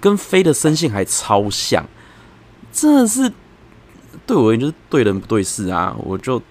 [0.00, 1.86] 跟飞的声线还超像，
[2.72, 3.30] 真的是
[4.26, 5.94] 对我而言就是对人不对事啊！
[5.98, 6.42] 我就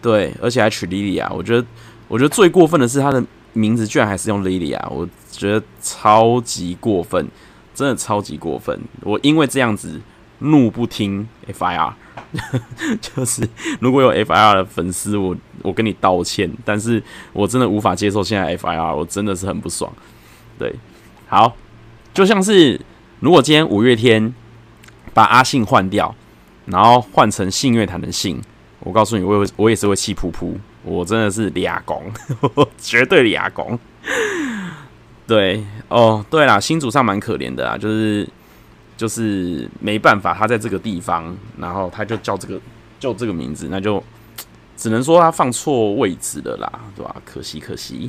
[0.00, 1.64] 对，而且还取 Lily 啊，我觉得
[2.08, 7.28] 我觉得最过分的是他的名字居然还是用 Lily 啊，我觉得超级过分，
[7.74, 8.80] 真的超级过分。
[9.02, 10.00] 我因为这样子。
[10.42, 11.92] 怒不听 FIR，
[13.00, 13.48] 就是
[13.80, 17.02] 如果有 FIR 的粉丝，我我跟你道歉，但是
[17.32, 19.92] 我真的无法接受现在 FIR，我真的是很不爽。
[20.58, 20.74] 对，
[21.28, 21.56] 好，
[22.12, 22.80] 就像是
[23.20, 24.34] 如果今天五月天
[25.14, 26.14] 把阿信换掉，
[26.66, 28.40] 然后换成信乐团的信，
[28.80, 32.12] 我告诉你，我我也是会气噗噗，我真的是俩公，
[32.78, 33.78] 绝对俩公。
[35.26, 38.28] 对，哦，对啦，新主唱蛮可怜的啊，就是。
[39.02, 42.60] 就是没办法，他在这个地方，然后他就叫这个
[43.00, 44.00] 叫这个名字，那就
[44.78, 47.16] 只能说他放错位置了啦，对吧？
[47.24, 48.08] 可惜可惜。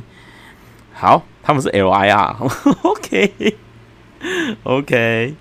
[0.92, 3.34] 好，他们是 L.I.R.，OK
[4.62, 5.34] OK。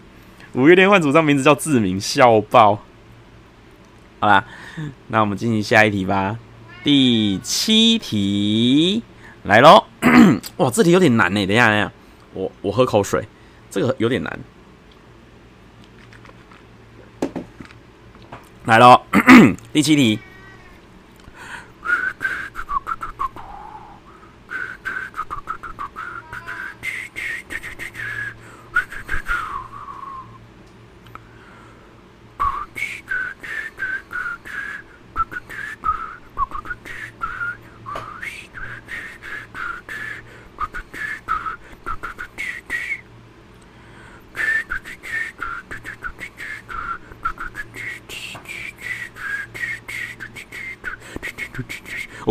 [0.53, 2.79] 五月天换主唱名字叫志明，笑爆。
[4.19, 4.43] 好啦，
[5.09, 6.39] 那我们进行下一题吧。
[6.83, 9.03] 第七题
[9.43, 9.83] 来喽！
[10.57, 11.45] 哇，这题有点难呢。
[11.45, 11.91] 等一下，等一下，
[12.33, 13.27] 我我喝口水，
[13.69, 14.39] 这个有点难。
[18.65, 19.01] 来喽，
[19.73, 20.19] 第七题。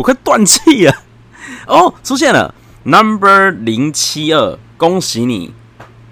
[0.03, 0.93] 我快断气了！
[1.65, 5.53] 哦，出现了，Number 零七二，恭喜你，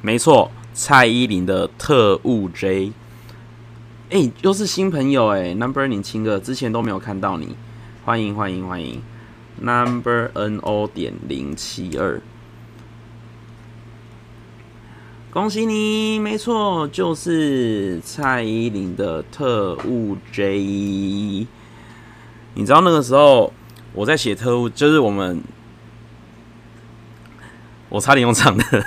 [0.01, 2.93] 没错，蔡依林的特务 J。
[4.09, 7.57] 哎，又是新朋友哎，Number 零七二，之前都没有看到你，
[8.05, 9.01] 欢迎欢迎欢迎。
[9.59, 12.21] ，Number N O 点零七二。
[15.31, 21.45] 恭喜你，没错，就是蔡依林的特务 J。
[22.53, 23.53] 你知道那个时候
[23.93, 25.41] 我在写特务，就是我们，
[27.89, 28.63] 我差点用唱的。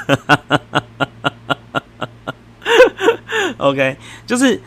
[3.58, 3.96] OK，
[4.26, 4.60] 就是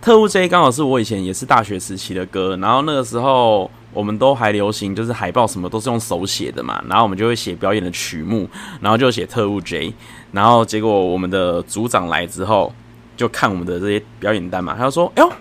[0.00, 8.48] 特务 J 刚好是我以前也是大学时期的歌，然后那个时候我们都还流行，就是海报什么都是用手写的嘛，然后我们就会写表演的曲目，
[8.80, 9.94] 然后就写特务 J，
[10.32, 12.72] 然后结果我们的组长来之后
[13.16, 15.32] 就看我们的这些表演单嘛，他就说：“哎呦，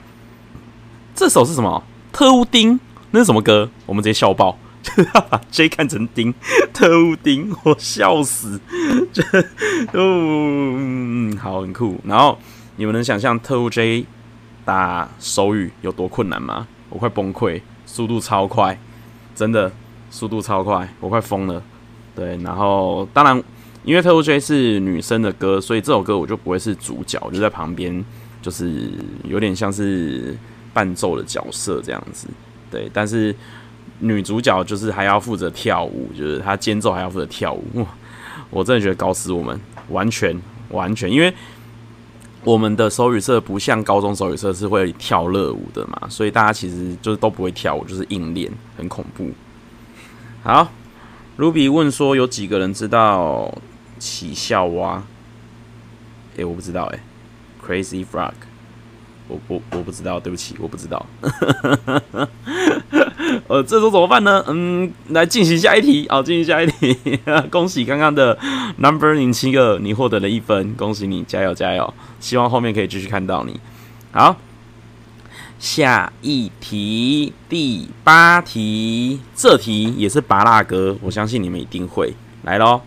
[1.16, 1.84] 这首是什么？
[2.14, 2.80] 特务丁，
[3.12, 6.34] 那是什么歌？”我们直接笑爆，就是他把 J 看成丁，
[6.74, 8.60] 特务丁，我笑死，
[9.14, 9.24] 就
[9.94, 12.38] 嗯，好，很酷，然后。
[12.78, 14.06] 你们能想象特务 J
[14.66, 16.66] 打手语有多困难吗？
[16.90, 18.80] 我快崩溃，速度超快，
[19.36, 19.72] 真的
[20.10, 21.62] 速度超快，我快疯了。
[22.16, 23.44] 对，然后当然，
[23.84, 28.04] 因为特务 J 是女生的歌，所以这首歌我就不会是主角，我就在旁边，
[28.42, 28.90] 就是
[29.26, 30.36] 有点像是
[30.74, 32.28] 伴奏的角色这样子。
[32.72, 33.36] 对，但是
[34.00, 37.64] 女主角就是还要负责跳舞，就是她间奏还要负责跳舞。
[37.74, 37.86] 哇，
[38.50, 39.60] 我真的觉得搞死我们，
[39.90, 41.32] 完全完全，因为。
[42.44, 49.30] 我们的手语社不像高中手语社是会跳热舞的嘛，所以大家其实就是都不会跳舞，就是硬练，很恐怖。
[50.42, 50.72] 好
[51.38, 53.56] ，Ruby 问说有几个人知道
[54.00, 55.04] 起笑蛙？
[56.38, 57.00] 诶、我不知道诶、
[57.64, 58.34] Crazy Frog，
[59.32, 61.06] 我我我不知道，对不起，我不知道。
[63.48, 64.44] 呃，这时候怎么办呢？
[64.48, 66.98] 嗯，来进行下一题，好，进行下一题。
[67.50, 68.38] 恭喜刚刚的
[68.78, 71.94] Number 零七个，你获得了一分，恭喜你，加油加油！
[72.20, 73.60] 希望后面可以继续看到你。
[74.12, 74.36] 好，
[75.60, 82.14] 下一题，第八题，这题也是拔蜡歌，我相信你们一定会
[82.44, 82.82] 来喽。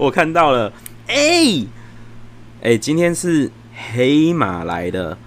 [0.06, 0.72] 我看到了，
[1.08, 1.68] 哎、欸，
[2.62, 3.50] 哎、今天是
[3.92, 5.18] 黑马来的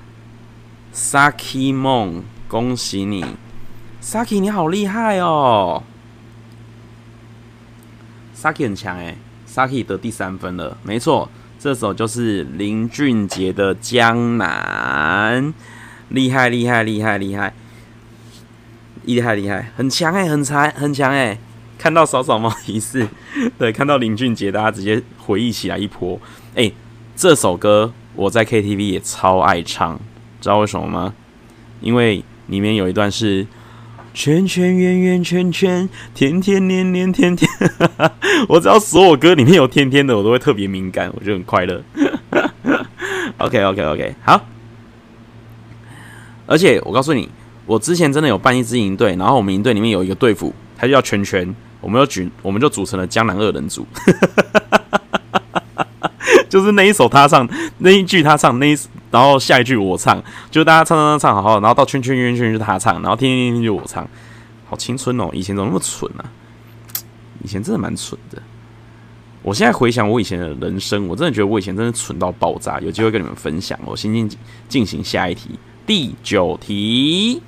[0.92, 3.24] ，Saki 梦，恭喜你
[4.02, 5.84] ，Saki 你好厉害哦
[8.36, 9.16] ，Saki 很强哎
[9.48, 15.54] ，Saki 得第三分了，没错，这首就是林俊杰的《江南》，
[16.10, 17.54] 厉害厉害厉害厉害，
[19.04, 21.38] 厉害厉害，很强哎，很强很强哎。
[21.84, 23.06] 看到扫扫猫提示，
[23.60, 26.18] 对，看到林俊杰，大家直接回忆起来一波。
[26.56, 26.74] 哎、欸，
[27.14, 30.00] 这首歌我在 KTV 也超爱唱，
[30.40, 31.14] 知道为什么吗？
[31.82, 33.46] 因为里面有一段是
[34.14, 37.52] 圈圈圆圆圈圈，天天年年天天。
[38.48, 41.84] 我只要所有歌里面有天天的，我都会特别敏感，我就很快乐。
[43.40, 44.40] OK OK OK，好。
[46.46, 47.28] 而且我告诉你，
[47.66, 51.54] 我之前真的有办一支营队，然后我们营队里面有一个队服，他就叫圈圈。
[51.84, 53.86] 我们就组，我们就组成了江南二人组，
[56.50, 57.48] 就是那一首他唱，
[57.80, 58.78] 那一句他唱，那一
[59.12, 64.08] 然后下一句我唱，就大家唱唱唱唱好好，然后到圈圈圆圈就他唱，然后天天天天就我唱，
[64.66, 65.30] 好青春哦！
[65.34, 66.26] 以前怎么那么蠢啊？
[67.44, 68.42] 以前真的蛮蠢的。
[69.42, 72.80] 我现在回想我以前的人生，我真的觉得我以前真的蠢到爆炸。
[72.80, 74.32] 有机会跟你们分享，我先进
[74.70, 77.42] 进行下一题，第九题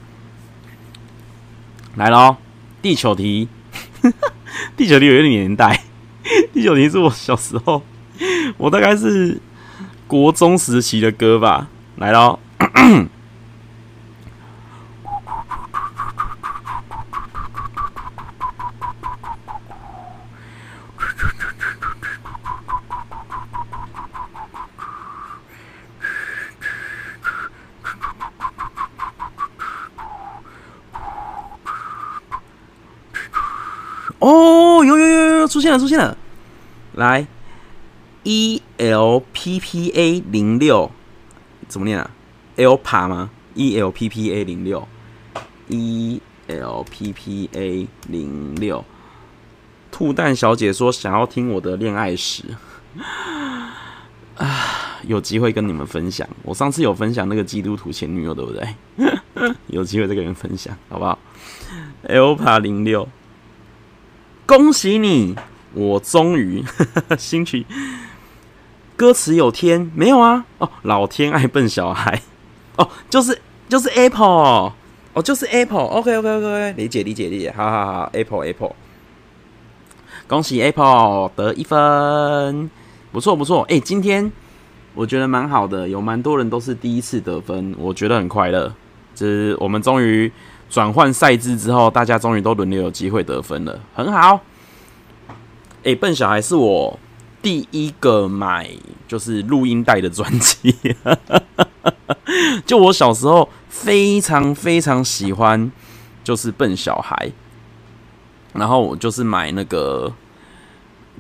[1.95, 2.35] 来喽，
[2.81, 3.47] 第九题。
[4.77, 5.81] 第九题有点年代，
[6.53, 7.81] 第九题是我小时候，
[8.57, 9.39] 我大概是
[10.07, 11.67] 国中时期的歌吧。
[11.97, 12.39] 来喽。
[34.25, 36.17] 哦，有有有有出现了出现了，
[36.93, 37.27] 来
[38.23, 40.89] ，E L P P A 零六
[41.67, 42.09] 怎么念啊
[42.57, 44.87] ？Lpa 吗？E L P P A 零六
[45.67, 48.83] ，E L P P A 零六，
[49.91, 52.45] 兔蛋小姐说想要听我的恋爱史
[54.37, 56.27] 啊，有机会跟你们分享。
[56.41, 59.53] 我上次有分享那个基督徒前女友，对不对？
[59.67, 61.19] 有机会再跟你们分享，好不好
[62.07, 63.07] ？Lpa 零六，
[64.45, 65.35] 恭喜你，
[65.73, 66.63] 我终于
[67.17, 67.65] 新曲。
[68.95, 70.45] 歌词有天没有啊？
[70.59, 72.21] 哦，老天爱笨小孩，
[72.77, 74.71] 哦，就是就是 Apple，
[75.13, 78.75] 哦，就是 Apple，OK OK OK，理解理解理解，好好好，Apple Apple，
[80.27, 82.69] 恭喜 Apple 得一分。
[83.11, 84.31] 不错不错，哎、今天
[84.93, 88.73] 我觉得蛮好的，有蛮多人都是第一次得分，我觉得很快乐。
[89.13, 90.29] 就是我们终于
[90.75, 94.41] 转换赛制之后，大家终于都轮流有机会得分了，很好。
[95.85, 96.99] 哎、笨小孩是我
[97.41, 98.69] 第一个买
[99.07, 100.75] 就是录音带的专辑，
[102.67, 105.71] 就我小时候非常非常喜欢，
[106.25, 107.31] 就是笨小孩，
[108.51, 110.11] 然后我就是买那个。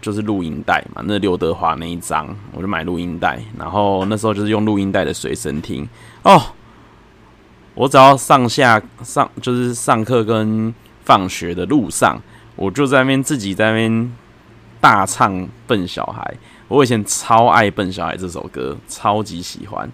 [0.01, 5.87] 就是录音带嘛，那刘德华那一张，我就买录音带，然后那时候就是用录音带的随身听
[6.23, 6.39] 哦。
[7.75, 10.73] 我只要上下上，就是上课跟
[11.03, 12.19] 放学的路上，
[12.55, 14.11] 我就在那边自己在那边
[14.79, 15.33] 大唱
[15.67, 16.21] 《笨小孩》。
[16.69, 19.91] 我以前超爱《笨小孩》这首歌，超级喜欢。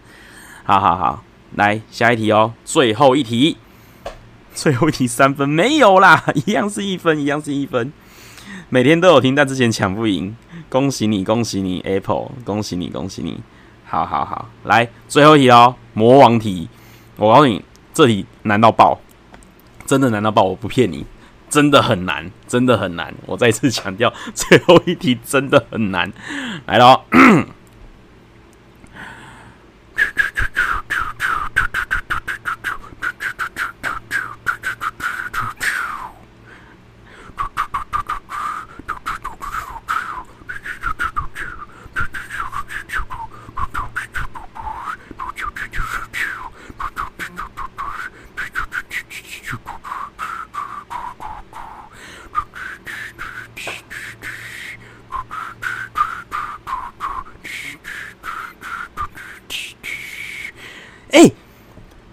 [0.64, 1.24] 好好好，
[1.56, 3.58] 来下一题哦，最后一题，
[4.54, 7.92] 最后一题三分没有啦，一样是一分，一样是一分。
[8.70, 10.36] 每天都有听，但之前抢不赢。
[10.70, 12.32] 恭喜你，恭喜你，Apple！
[12.46, 13.42] 恭喜你，恭喜你。
[13.86, 16.70] 好好好，来最后一题哦，魔王题。
[17.18, 17.62] 我告诉你，
[17.94, 19.00] 这里难到爆，
[19.86, 21.06] 真的难到爆，我不骗你，
[21.50, 23.14] 真的很难，真的很难。
[23.26, 26.12] 我再次强调， 最后一题真的很难。
[26.66, 27.06] 来了。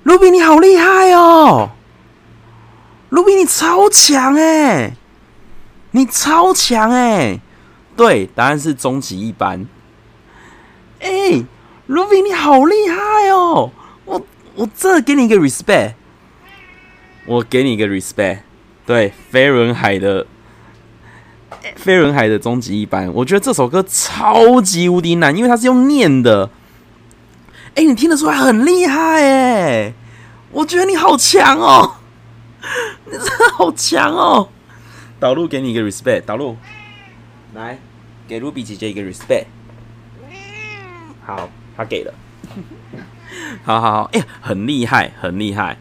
[0.04, 1.68] 卢比，你好厉害哦！
[3.10, 4.94] 卢比，你超强哎！
[5.90, 7.40] 你超强哎！
[7.96, 9.66] 对，答案是终极一班。
[11.00, 11.42] 哎，
[11.88, 13.72] 卢比，你好厉害哦！
[14.04, 14.24] 我
[14.54, 15.94] 我这给你一个 respect，
[17.26, 18.40] 我给你一个 respect。
[18.86, 20.26] 对，飞轮海的
[21.74, 26.48] 飞轮海的终极一班，我觉得这首歌超级无敌难，因为它是用念的。
[27.74, 29.92] 哎，你听得出来很厉害哎！
[30.52, 31.96] 我觉得你好强哦，
[33.06, 34.48] 你这好强哦！
[35.18, 36.56] 导入给你一个 respect，导入
[37.54, 37.76] 来
[38.28, 39.46] 给 Ruby 姐姐一个 respect。
[41.26, 42.14] 好，他给了。
[43.66, 45.76] 好好好，哎、欸，很厉害，很厉害。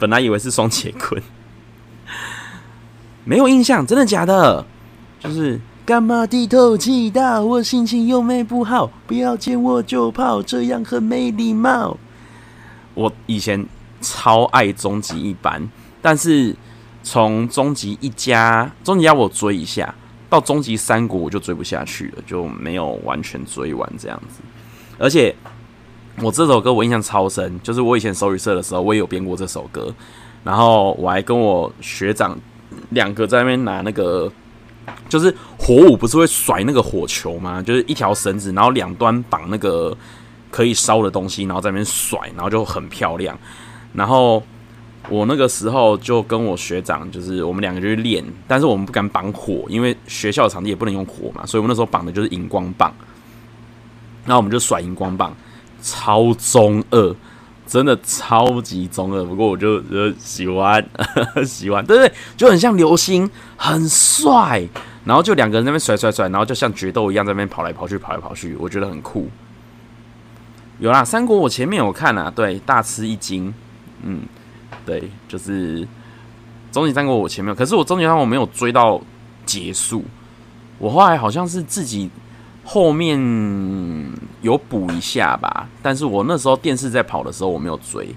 [0.00, 1.22] 本来以为是双截棍，
[3.22, 4.66] 没有印象，真的假的？
[5.20, 7.40] 就是干嘛低头气大？
[7.40, 11.96] 我心情又没不好，不要见我就跑，这样很没礼貌。
[12.94, 13.64] 我以前。
[14.04, 15.70] 超爱终极一班，
[16.00, 16.56] 但是
[17.02, 19.94] 从终极一家、终极一家我追一下，
[20.30, 24.40] 到终极三国我就追不下去了，就没有完全追完这样子。
[24.98, 25.34] 而且
[26.20, 29.92] 我这首歌我印象超深，就是我以前手语社的时候，我也有编过这首歌，
[30.44, 32.38] 然后我还跟我学长
[32.90, 34.30] 两个在那边拿那个，
[35.08, 37.62] 就是火舞不是会甩那个火球吗？
[37.62, 39.96] 就是一条绳子，然后两端绑那个
[40.50, 43.36] 可以烧的东西，然后在那边甩，然后就很漂亮。
[43.94, 44.42] 然后
[45.08, 52.92] 我那个时候就跟我学长，就是我们两个就去练，但是我们不敢绑火，因为学校的场地也不能用火嘛，所以我们那时候绑的就是荧光棒。
[54.24, 55.34] 然后我们就甩荧光棒，
[55.82, 57.16] 超中二，
[57.66, 59.24] 真的超级中二。
[59.24, 60.84] 不过我就就喜欢
[61.44, 64.62] 喜欢，对不对，就很像流星，很帅。
[65.04, 69.28] 然后就两个人在那边甩甩甩，然后就像决斗一样在那边跑来跑去，跑来跑去，我觉得很酷。
[70.78, 73.52] 有啦，三国我前面有看啊，对，大吃一惊。
[74.04, 74.20] 嗯，
[74.84, 75.86] 对，就是
[76.70, 79.00] 终极三国我前面，可是我终极三国我没有追到
[79.44, 80.04] 结束，
[80.78, 82.10] 我后来好像是自己
[82.64, 83.18] 后面
[84.40, 88.08] 有补一下吧，但是我那时候电视在跑的时候我没有追。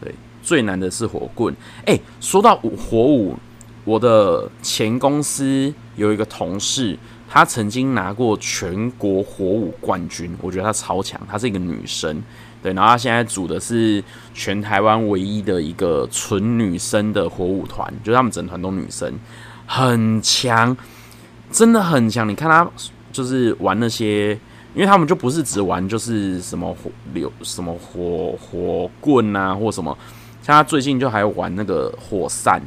[0.00, 1.54] 对，最难的是火棍。
[1.86, 3.36] 哎，说到火舞，
[3.84, 12.22] 我的前公司有一个同事，她曾经拿过全国火舞冠军，我觉得她超强，她是一个女生。
[12.64, 14.02] 对，然后他现在组的是
[14.32, 19.12] 全台湾唯一的一个纯女生的火舞团，就是他们整团都女生，
[19.66, 20.74] 很强，
[21.52, 22.26] 真的很强。
[22.26, 22.66] 你看他
[23.12, 24.32] 就是玩那些
[24.74, 29.94] 因为他们就不是只玩就是什么火流什么火火棍啊，或什么，
[30.42, 32.62] 像他最近就还玩那个火扇，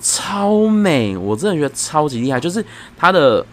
[0.00, 2.40] 超美，我真的觉得超级厉害。
[2.40, 2.64] 就是
[2.96, 3.44] 他的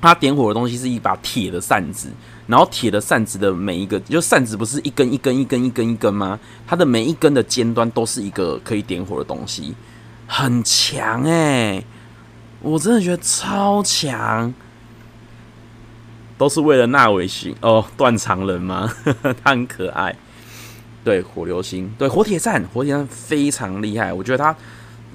[0.00, 2.10] 他点火的东西是一把铁的扇子，
[2.48, 6.40] 然后铁的扇子的每一个，就扇子不是一根一根一根一根一根吗？
[6.66, 9.74] 它的每一根的尖端都是一个可以点火的东西，
[10.26, 11.84] 很强哎、
[12.60, 14.52] 我真的觉得超强。
[16.38, 18.88] 都是为了纳维型哦，断肠人吗？
[19.42, 20.14] 他很可爱。
[21.02, 24.12] 对，火流星，对，火铁扇，火铁扇非常厉害。
[24.12, 24.54] 我觉得他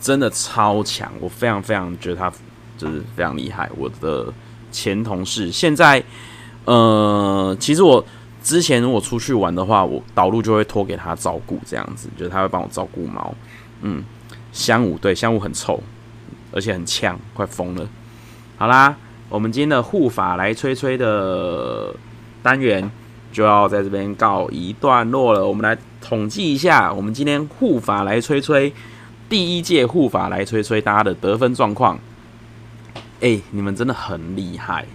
[0.02, 2.30] 真的超强，我非常非常觉得他
[2.78, 3.70] 就是非常厉害。
[3.78, 4.34] 我的
[4.70, 6.04] 前同事现在，
[6.66, 8.04] 呃，其实我
[8.42, 13.34] 之前如果出去玩的话，我导路就会托给他照顾，这样子，就是他会帮我照顾猫。
[13.82, 14.04] 嗯，
[14.52, 15.82] 香雾，对，香雾很臭，
[16.52, 17.88] 而且很呛，快疯了。
[18.58, 18.96] 好啦。
[19.30, 21.92] 我们今天的护法来吹吹的
[22.44, 22.92] 单元
[23.32, 25.44] 就要在这边告一段落了。
[25.44, 28.72] 我们来统计一下，我们今天护法来吹吹
[29.28, 31.98] 第一届护法来吹吹大家的得分状况。
[33.22, 34.86] 哎，你们真的很厉害！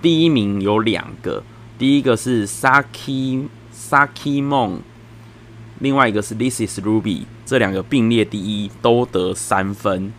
[0.00, 1.42] 第一名有两个，
[1.78, 4.80] 第一个是 Saki Saki 梦，
[5.80, 10.12] 另外一个是 This is Ruby，这两个并列第一，都得三分。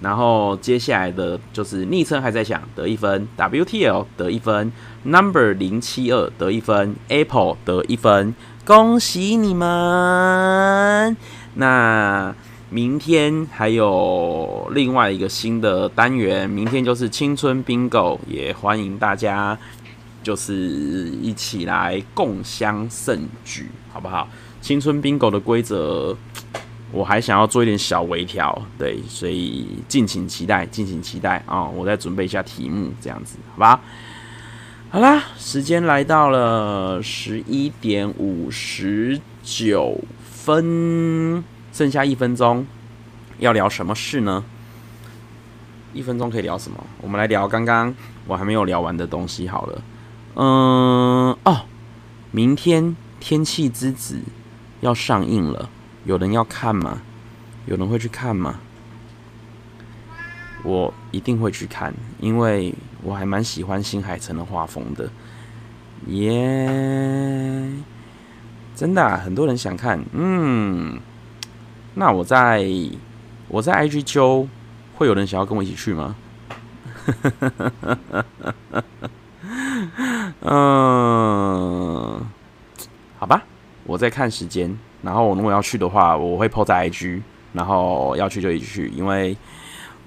[0.00, 4.70] 然后接下来的就是昵称还在想得一分，WTL 得一分
[5.04, 8.34] ，Number 零七二得一分，Apple 得一分，
[8.66, 11.16] 恭喜你们！
[11.54, 12.34] 那
[12.68, 19.58] 明天还有另外一个新的单元，明天就是青春 Bingo，也欢迎大家
[20.22, 24.28] 就是一起来共襄盛举，好不好？
[24.60, 26.16] 青春 Bingo 的规则。
[26.92, 31.64] 我还想要做一点小微调，对，所以敬请期待，敬请期待啊！
[31.64, 33.80] 我再准备一下题目，这样子，好吧？
[34.88, 40.00] 好啦，时间来到了十一点五十九
[40.30, 41.42] 分，
[41.76, 42.66] 剩下一分钟，
[43.38, 44.42] 要聊什么事呢？
[45.92, 46.82] 一分钟可以聊什么？
[47.02, 47.94] 我们来聊刚刚
[48.26, 49.82] 我还没有聊完的东西好了。
[50.36, 51.66] 嗯，哦，
[52.30, 52.82] 明天
[53.20, 54.14] 《天气之子》
[54.80, 55.68] 要上映了。
[56.06, 57.02] 有人要看吗？
[57.66, 58.58] 有人会去看吗？
[60.62, 65.10] 我一定会去看，因为我还蛮喜欢新海诚的画风的。
[66.06, 67.70] 耶、
[68.74, 70.02] 真的、很多人想看。
[70.12, 70.98] 嗯，
[71.98, 72.62] 那我在
[73.48, 74.46] 我在 IG 揪，
[74.96, 76.14] 会有人想要跟我一起去吗？
[80.42, 82.20] 嗯，
[83.18, 83.42] 好吧，
[83.84, 84.78] 我在看时间。
[85.02, 87.22] 然后我如果要去的话，我会 po 在 IG，
[87.54, 89.34] 然后要去就一起去，因为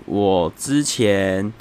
[0.05, 1.51] 我之前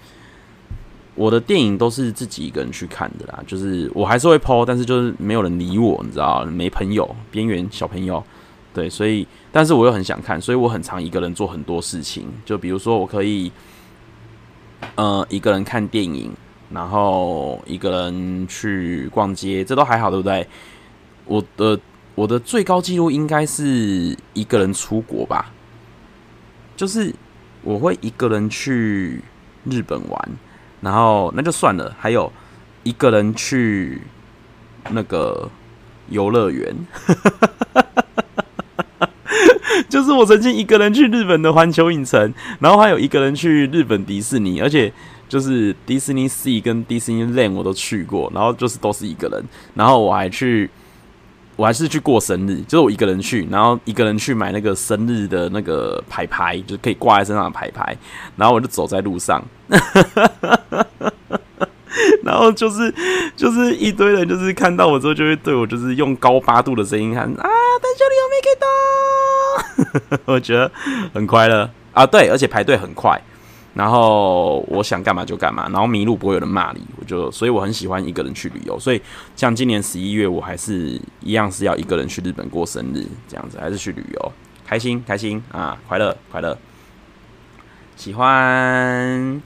[1.15, 8.23] 我的电影都是自己一个人去看的啦，就是我还是会 po，但是就是没有人理我，你知道，没朋友，边缘小朋友，
[8.75, 13.51] 对，所以但是我又很想看，所以我很常一个人做很多事情，就比如说我可以
[14.95, 16.33] 呃一个人看电影，
[16.71, 20.47] 然后一个人去逛街，这都还好，对不对？
[21.27, 21.79] 我的。
[22.15, 25.53] 我的最高纪录应该是一个人出国吧，
[26.77, 27.15] 就是
[27.63, 29.23] 我会一个人去
[29.63, 30.29] 日本玩，
[30.81, 32.33] 然后那就算了，还有
[32.83, 34.03] 一个人去
[34.91, 35.49] 那个
[36.09, 36.75] 游乐园，
[40.09, 44.93] 是我曾经一个人去日本的环球影城，然后还有一个人去日本迪士尼，而且
[45.29, 49.45] 就是迪士尼 Sea 跟迪士尼 Land 我都去过，然后就是都是一个人，
[49.75, 50.69] 然后我还去。
[51.59, 57.97] 我还是去过生日，就是我一个人去，然后一个人去买那个生日的那个牌牌，就是可以挂在身上的牌牌，
[58.37, 59.45] 然后我就走在路上，
[62.25, 62.93] 然后就是
[63.37, 70.23] 就是一堆人，就是看到我之后就会对我就是用高八度的声音喊啊，蛋兄弟有没给到？
[70.35, 70.71] 我觉得
[71.15, 73.21] 很快乐啊，对，而且排队很快。
[73.75, 78.77] 然后我想干嘛就干嘛，然后迷路不会有人骂你，我就所以我很喜欢一个人去旅游。
[78.81, 79.01] 所以
[79.37, 84.33] 像今年十一月，我还是一样是要一个人去日本过生日，这样子还是去旅游，
[84.67, 86.59] 开心开心啊，快乐快乐，
[87.95, 89.41] 喜欢。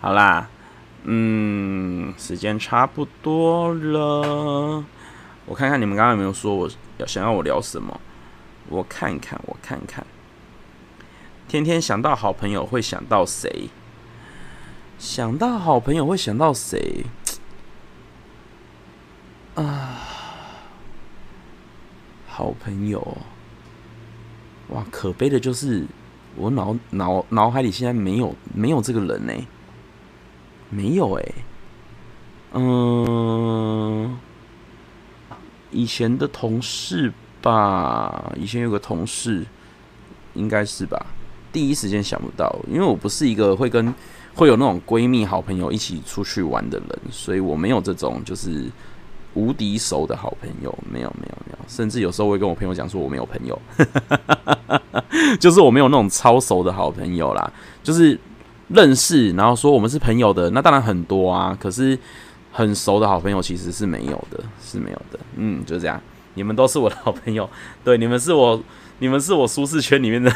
[0.00, 0.48] 好啦，
[1.12, 4.84] 嗯，时间差不多了，
[5.44, 8.00] 我看看你们刚刚有没有说我要想要我聊什么，
[8.68, 10.06] 我看看我看看。
[11.48, 13.70] 天天想到好朋友会想到谁？
[15.00, 17.04] 想到好朋友会想到谁？
[19.56, 19.98] 啊，
[22.28, 23.18] 好朋友，
[24.68, 24.84] 哇！
[24.92, 25.84] 可悲的就是
[26.36, 29.32] 我脑脑脑海里现在没有没有这个人呢，
[30.70, 31.24] 没有哎。
[32.52, 34.18] 嗯，
[35.70, 37.12] 以前的同事
[37.42, 39.44] 吧，以前有个同事，
[40.34, 41.06] 应该是吧。
[41.52, 43.94] 第一时间想不到，因为我不是一个会跟
[44.34, 48.70] 会有那种闺蜜、好朋友一起出去玩的人，所以我没有这种就是
[49.34, 53.60] 无敌熟的好朋友，没有没有没有，甚至有时候会跟我朋友讲说我没有朋友，
[55.38, 57.52] 就是我没有那种超熟的好朋友啦，
[57.82, 58.18] 就是
[58.74, 61.98] 认识然后说我们是朋友的，那当然很多啊，可是
[62.52, 66.00] 很熟的好朋友其实是没有的，是没有的，嗯，就这样，
[66.34, 67.48] 你们都是我的好朋友，
[67.84, 68.62] 对，你们是我，
[68.98, 70.32] 你们是我舒适圈里面的。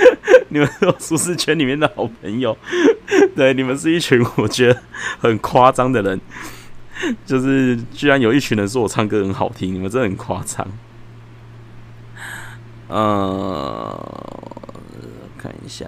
[0.52, 2.56] 你们是我舒适圈里面的好朋友，
[3.36, 4.82] 对，你们是一群我觉得
[5.20, 6.20] 很夸张的人，
[7.24, 10.66] 就是居然有一群人说我唱歌很好听，你们真的很夸张。
[12.88, 13.94] 呃，
[15.38, 15.86] 看一下，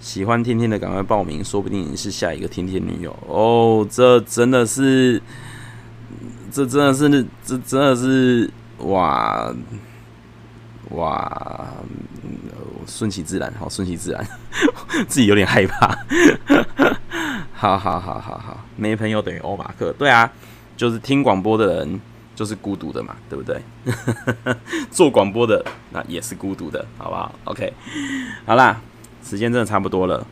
[0.00, 3.86] 喜欢天天的赶快报名，说不定你是下一个天天女友哦。
[3.88, 5.22] 这真的是，
[6.50, 9.54] 这真的是，这真的是哇
[10.90, 11.68] 哇。
[12.86, 14.26] 顺其自然，好，顺其自然，
[15.06, 15.96] 自己有点害怕。
[17.52, 20.28] 好好好好好，没朋友等于欧马克，对啊，
[20.78, 22.00] 就是听广播的人
[22.34, 23.62] 就是孤独的嘛，对不对？
[24.90, 27.72] 做广播的那也是孤独的，好不好？OK，
[28.46, 28.80] 好啦，
[29.30, 30.26] 时间真的差不多了，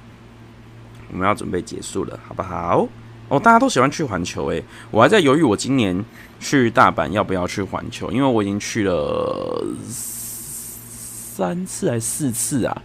[1.13, 2.89] 我们要准备结束了，好不好？
[3.29, 6.05] 哦，大家都喜欢去环球，诶，我还在犹豫，我今年
[6.41, 9.65] 去大阪要不要去环球，因为我已经去了。
[9.87, 12.83] 三次还是四次啊？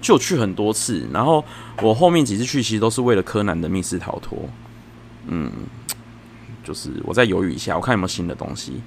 [0.00, 1.44] 就去很多次，然后
[1.80, 4.36] 我后面几次去其实都是为了柯南的密室逃脱。
[5.28, 5.48] 嗯，
[6.64, 8.82] 就是我再犹豫一下，我看有没有新的东西。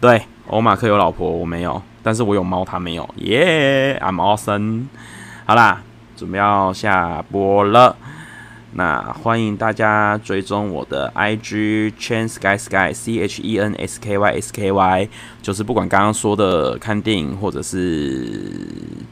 [0.00, 3.08] 对，欧马克有老婆，我没有，但是我有猫，他没有。
[3.16, 4.84] 耶、，I'm awesome。
[5.46, 5.82] 好啦，
[6.16, 7.94] 准备要下播了。
[8.72, 15.08] 那欢迎大家追踪我的 IG Chen Sky Sky C H E N S K Y S K Y，
[15.40, 18.42] 就是不管刚刚说的看电影或者是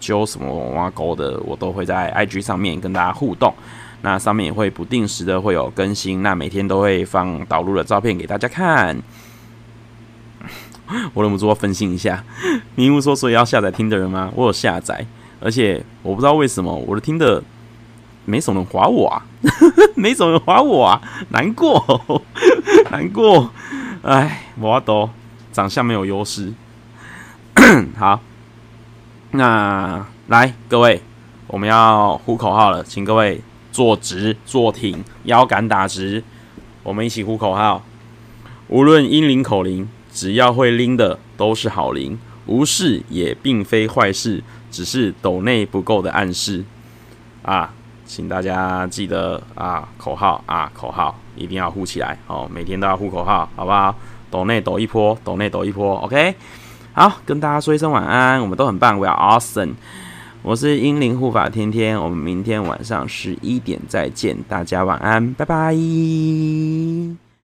[0.01, 3.55] 揪什么挖沟的，我都会在 IG 上面跟大家互动。
[4.03, 9.01] 那上面也会不定时的会有更新，那每天都会放导入的照片给大家看。
[11.15, 12.23] 我忍不住要分析一下，
[12.75, 14.31] 迷雾说所以要下载听的人吗？
[14.35, 15.07] 我有下载，
[15.41, 17.43] 而且我不知道为什么我的听的。
[18.27, 19.27] 没什么人划我啊，
[19.95, 22.25] 没什么人划我啊，难过，
[22.91, 23.51] 难过，
[24.01, 25.11] 哎，我都
[25.53, 26.51] 长相没有优势。
[27.99, 28.21] 好，
[29.33, 31.03] 那来各位，
[31.49, 36.25] 我们要呼口号了，请各位坐直坐挺，腰杆打直，
[36.83, 37.85] 我们一起呼口号。
[38.69, 44.43] 无论音灵口灵，只要会拎的都是好灵，无事也并非坏事，
[44.75, 46.65] 只是抖内不够的暗示
[47.43, 47.73] 啊。
[48.07, 52.47] 请大家记得啊，口号啊，口号一定要呼起来哦！
[52.53, 53.95] 每天都要呼口号，好不好？
[54.31, 56.35] 抖内抖一波，抖内抖一波，OK。
[56.93, 59.73] 好，跟大家说一声晚安，我们都很棒，We are awesome。
[60.43, 67.24] 我是英灵护法天天，我们明天晚上十一点再见，大家晚安，拜拜。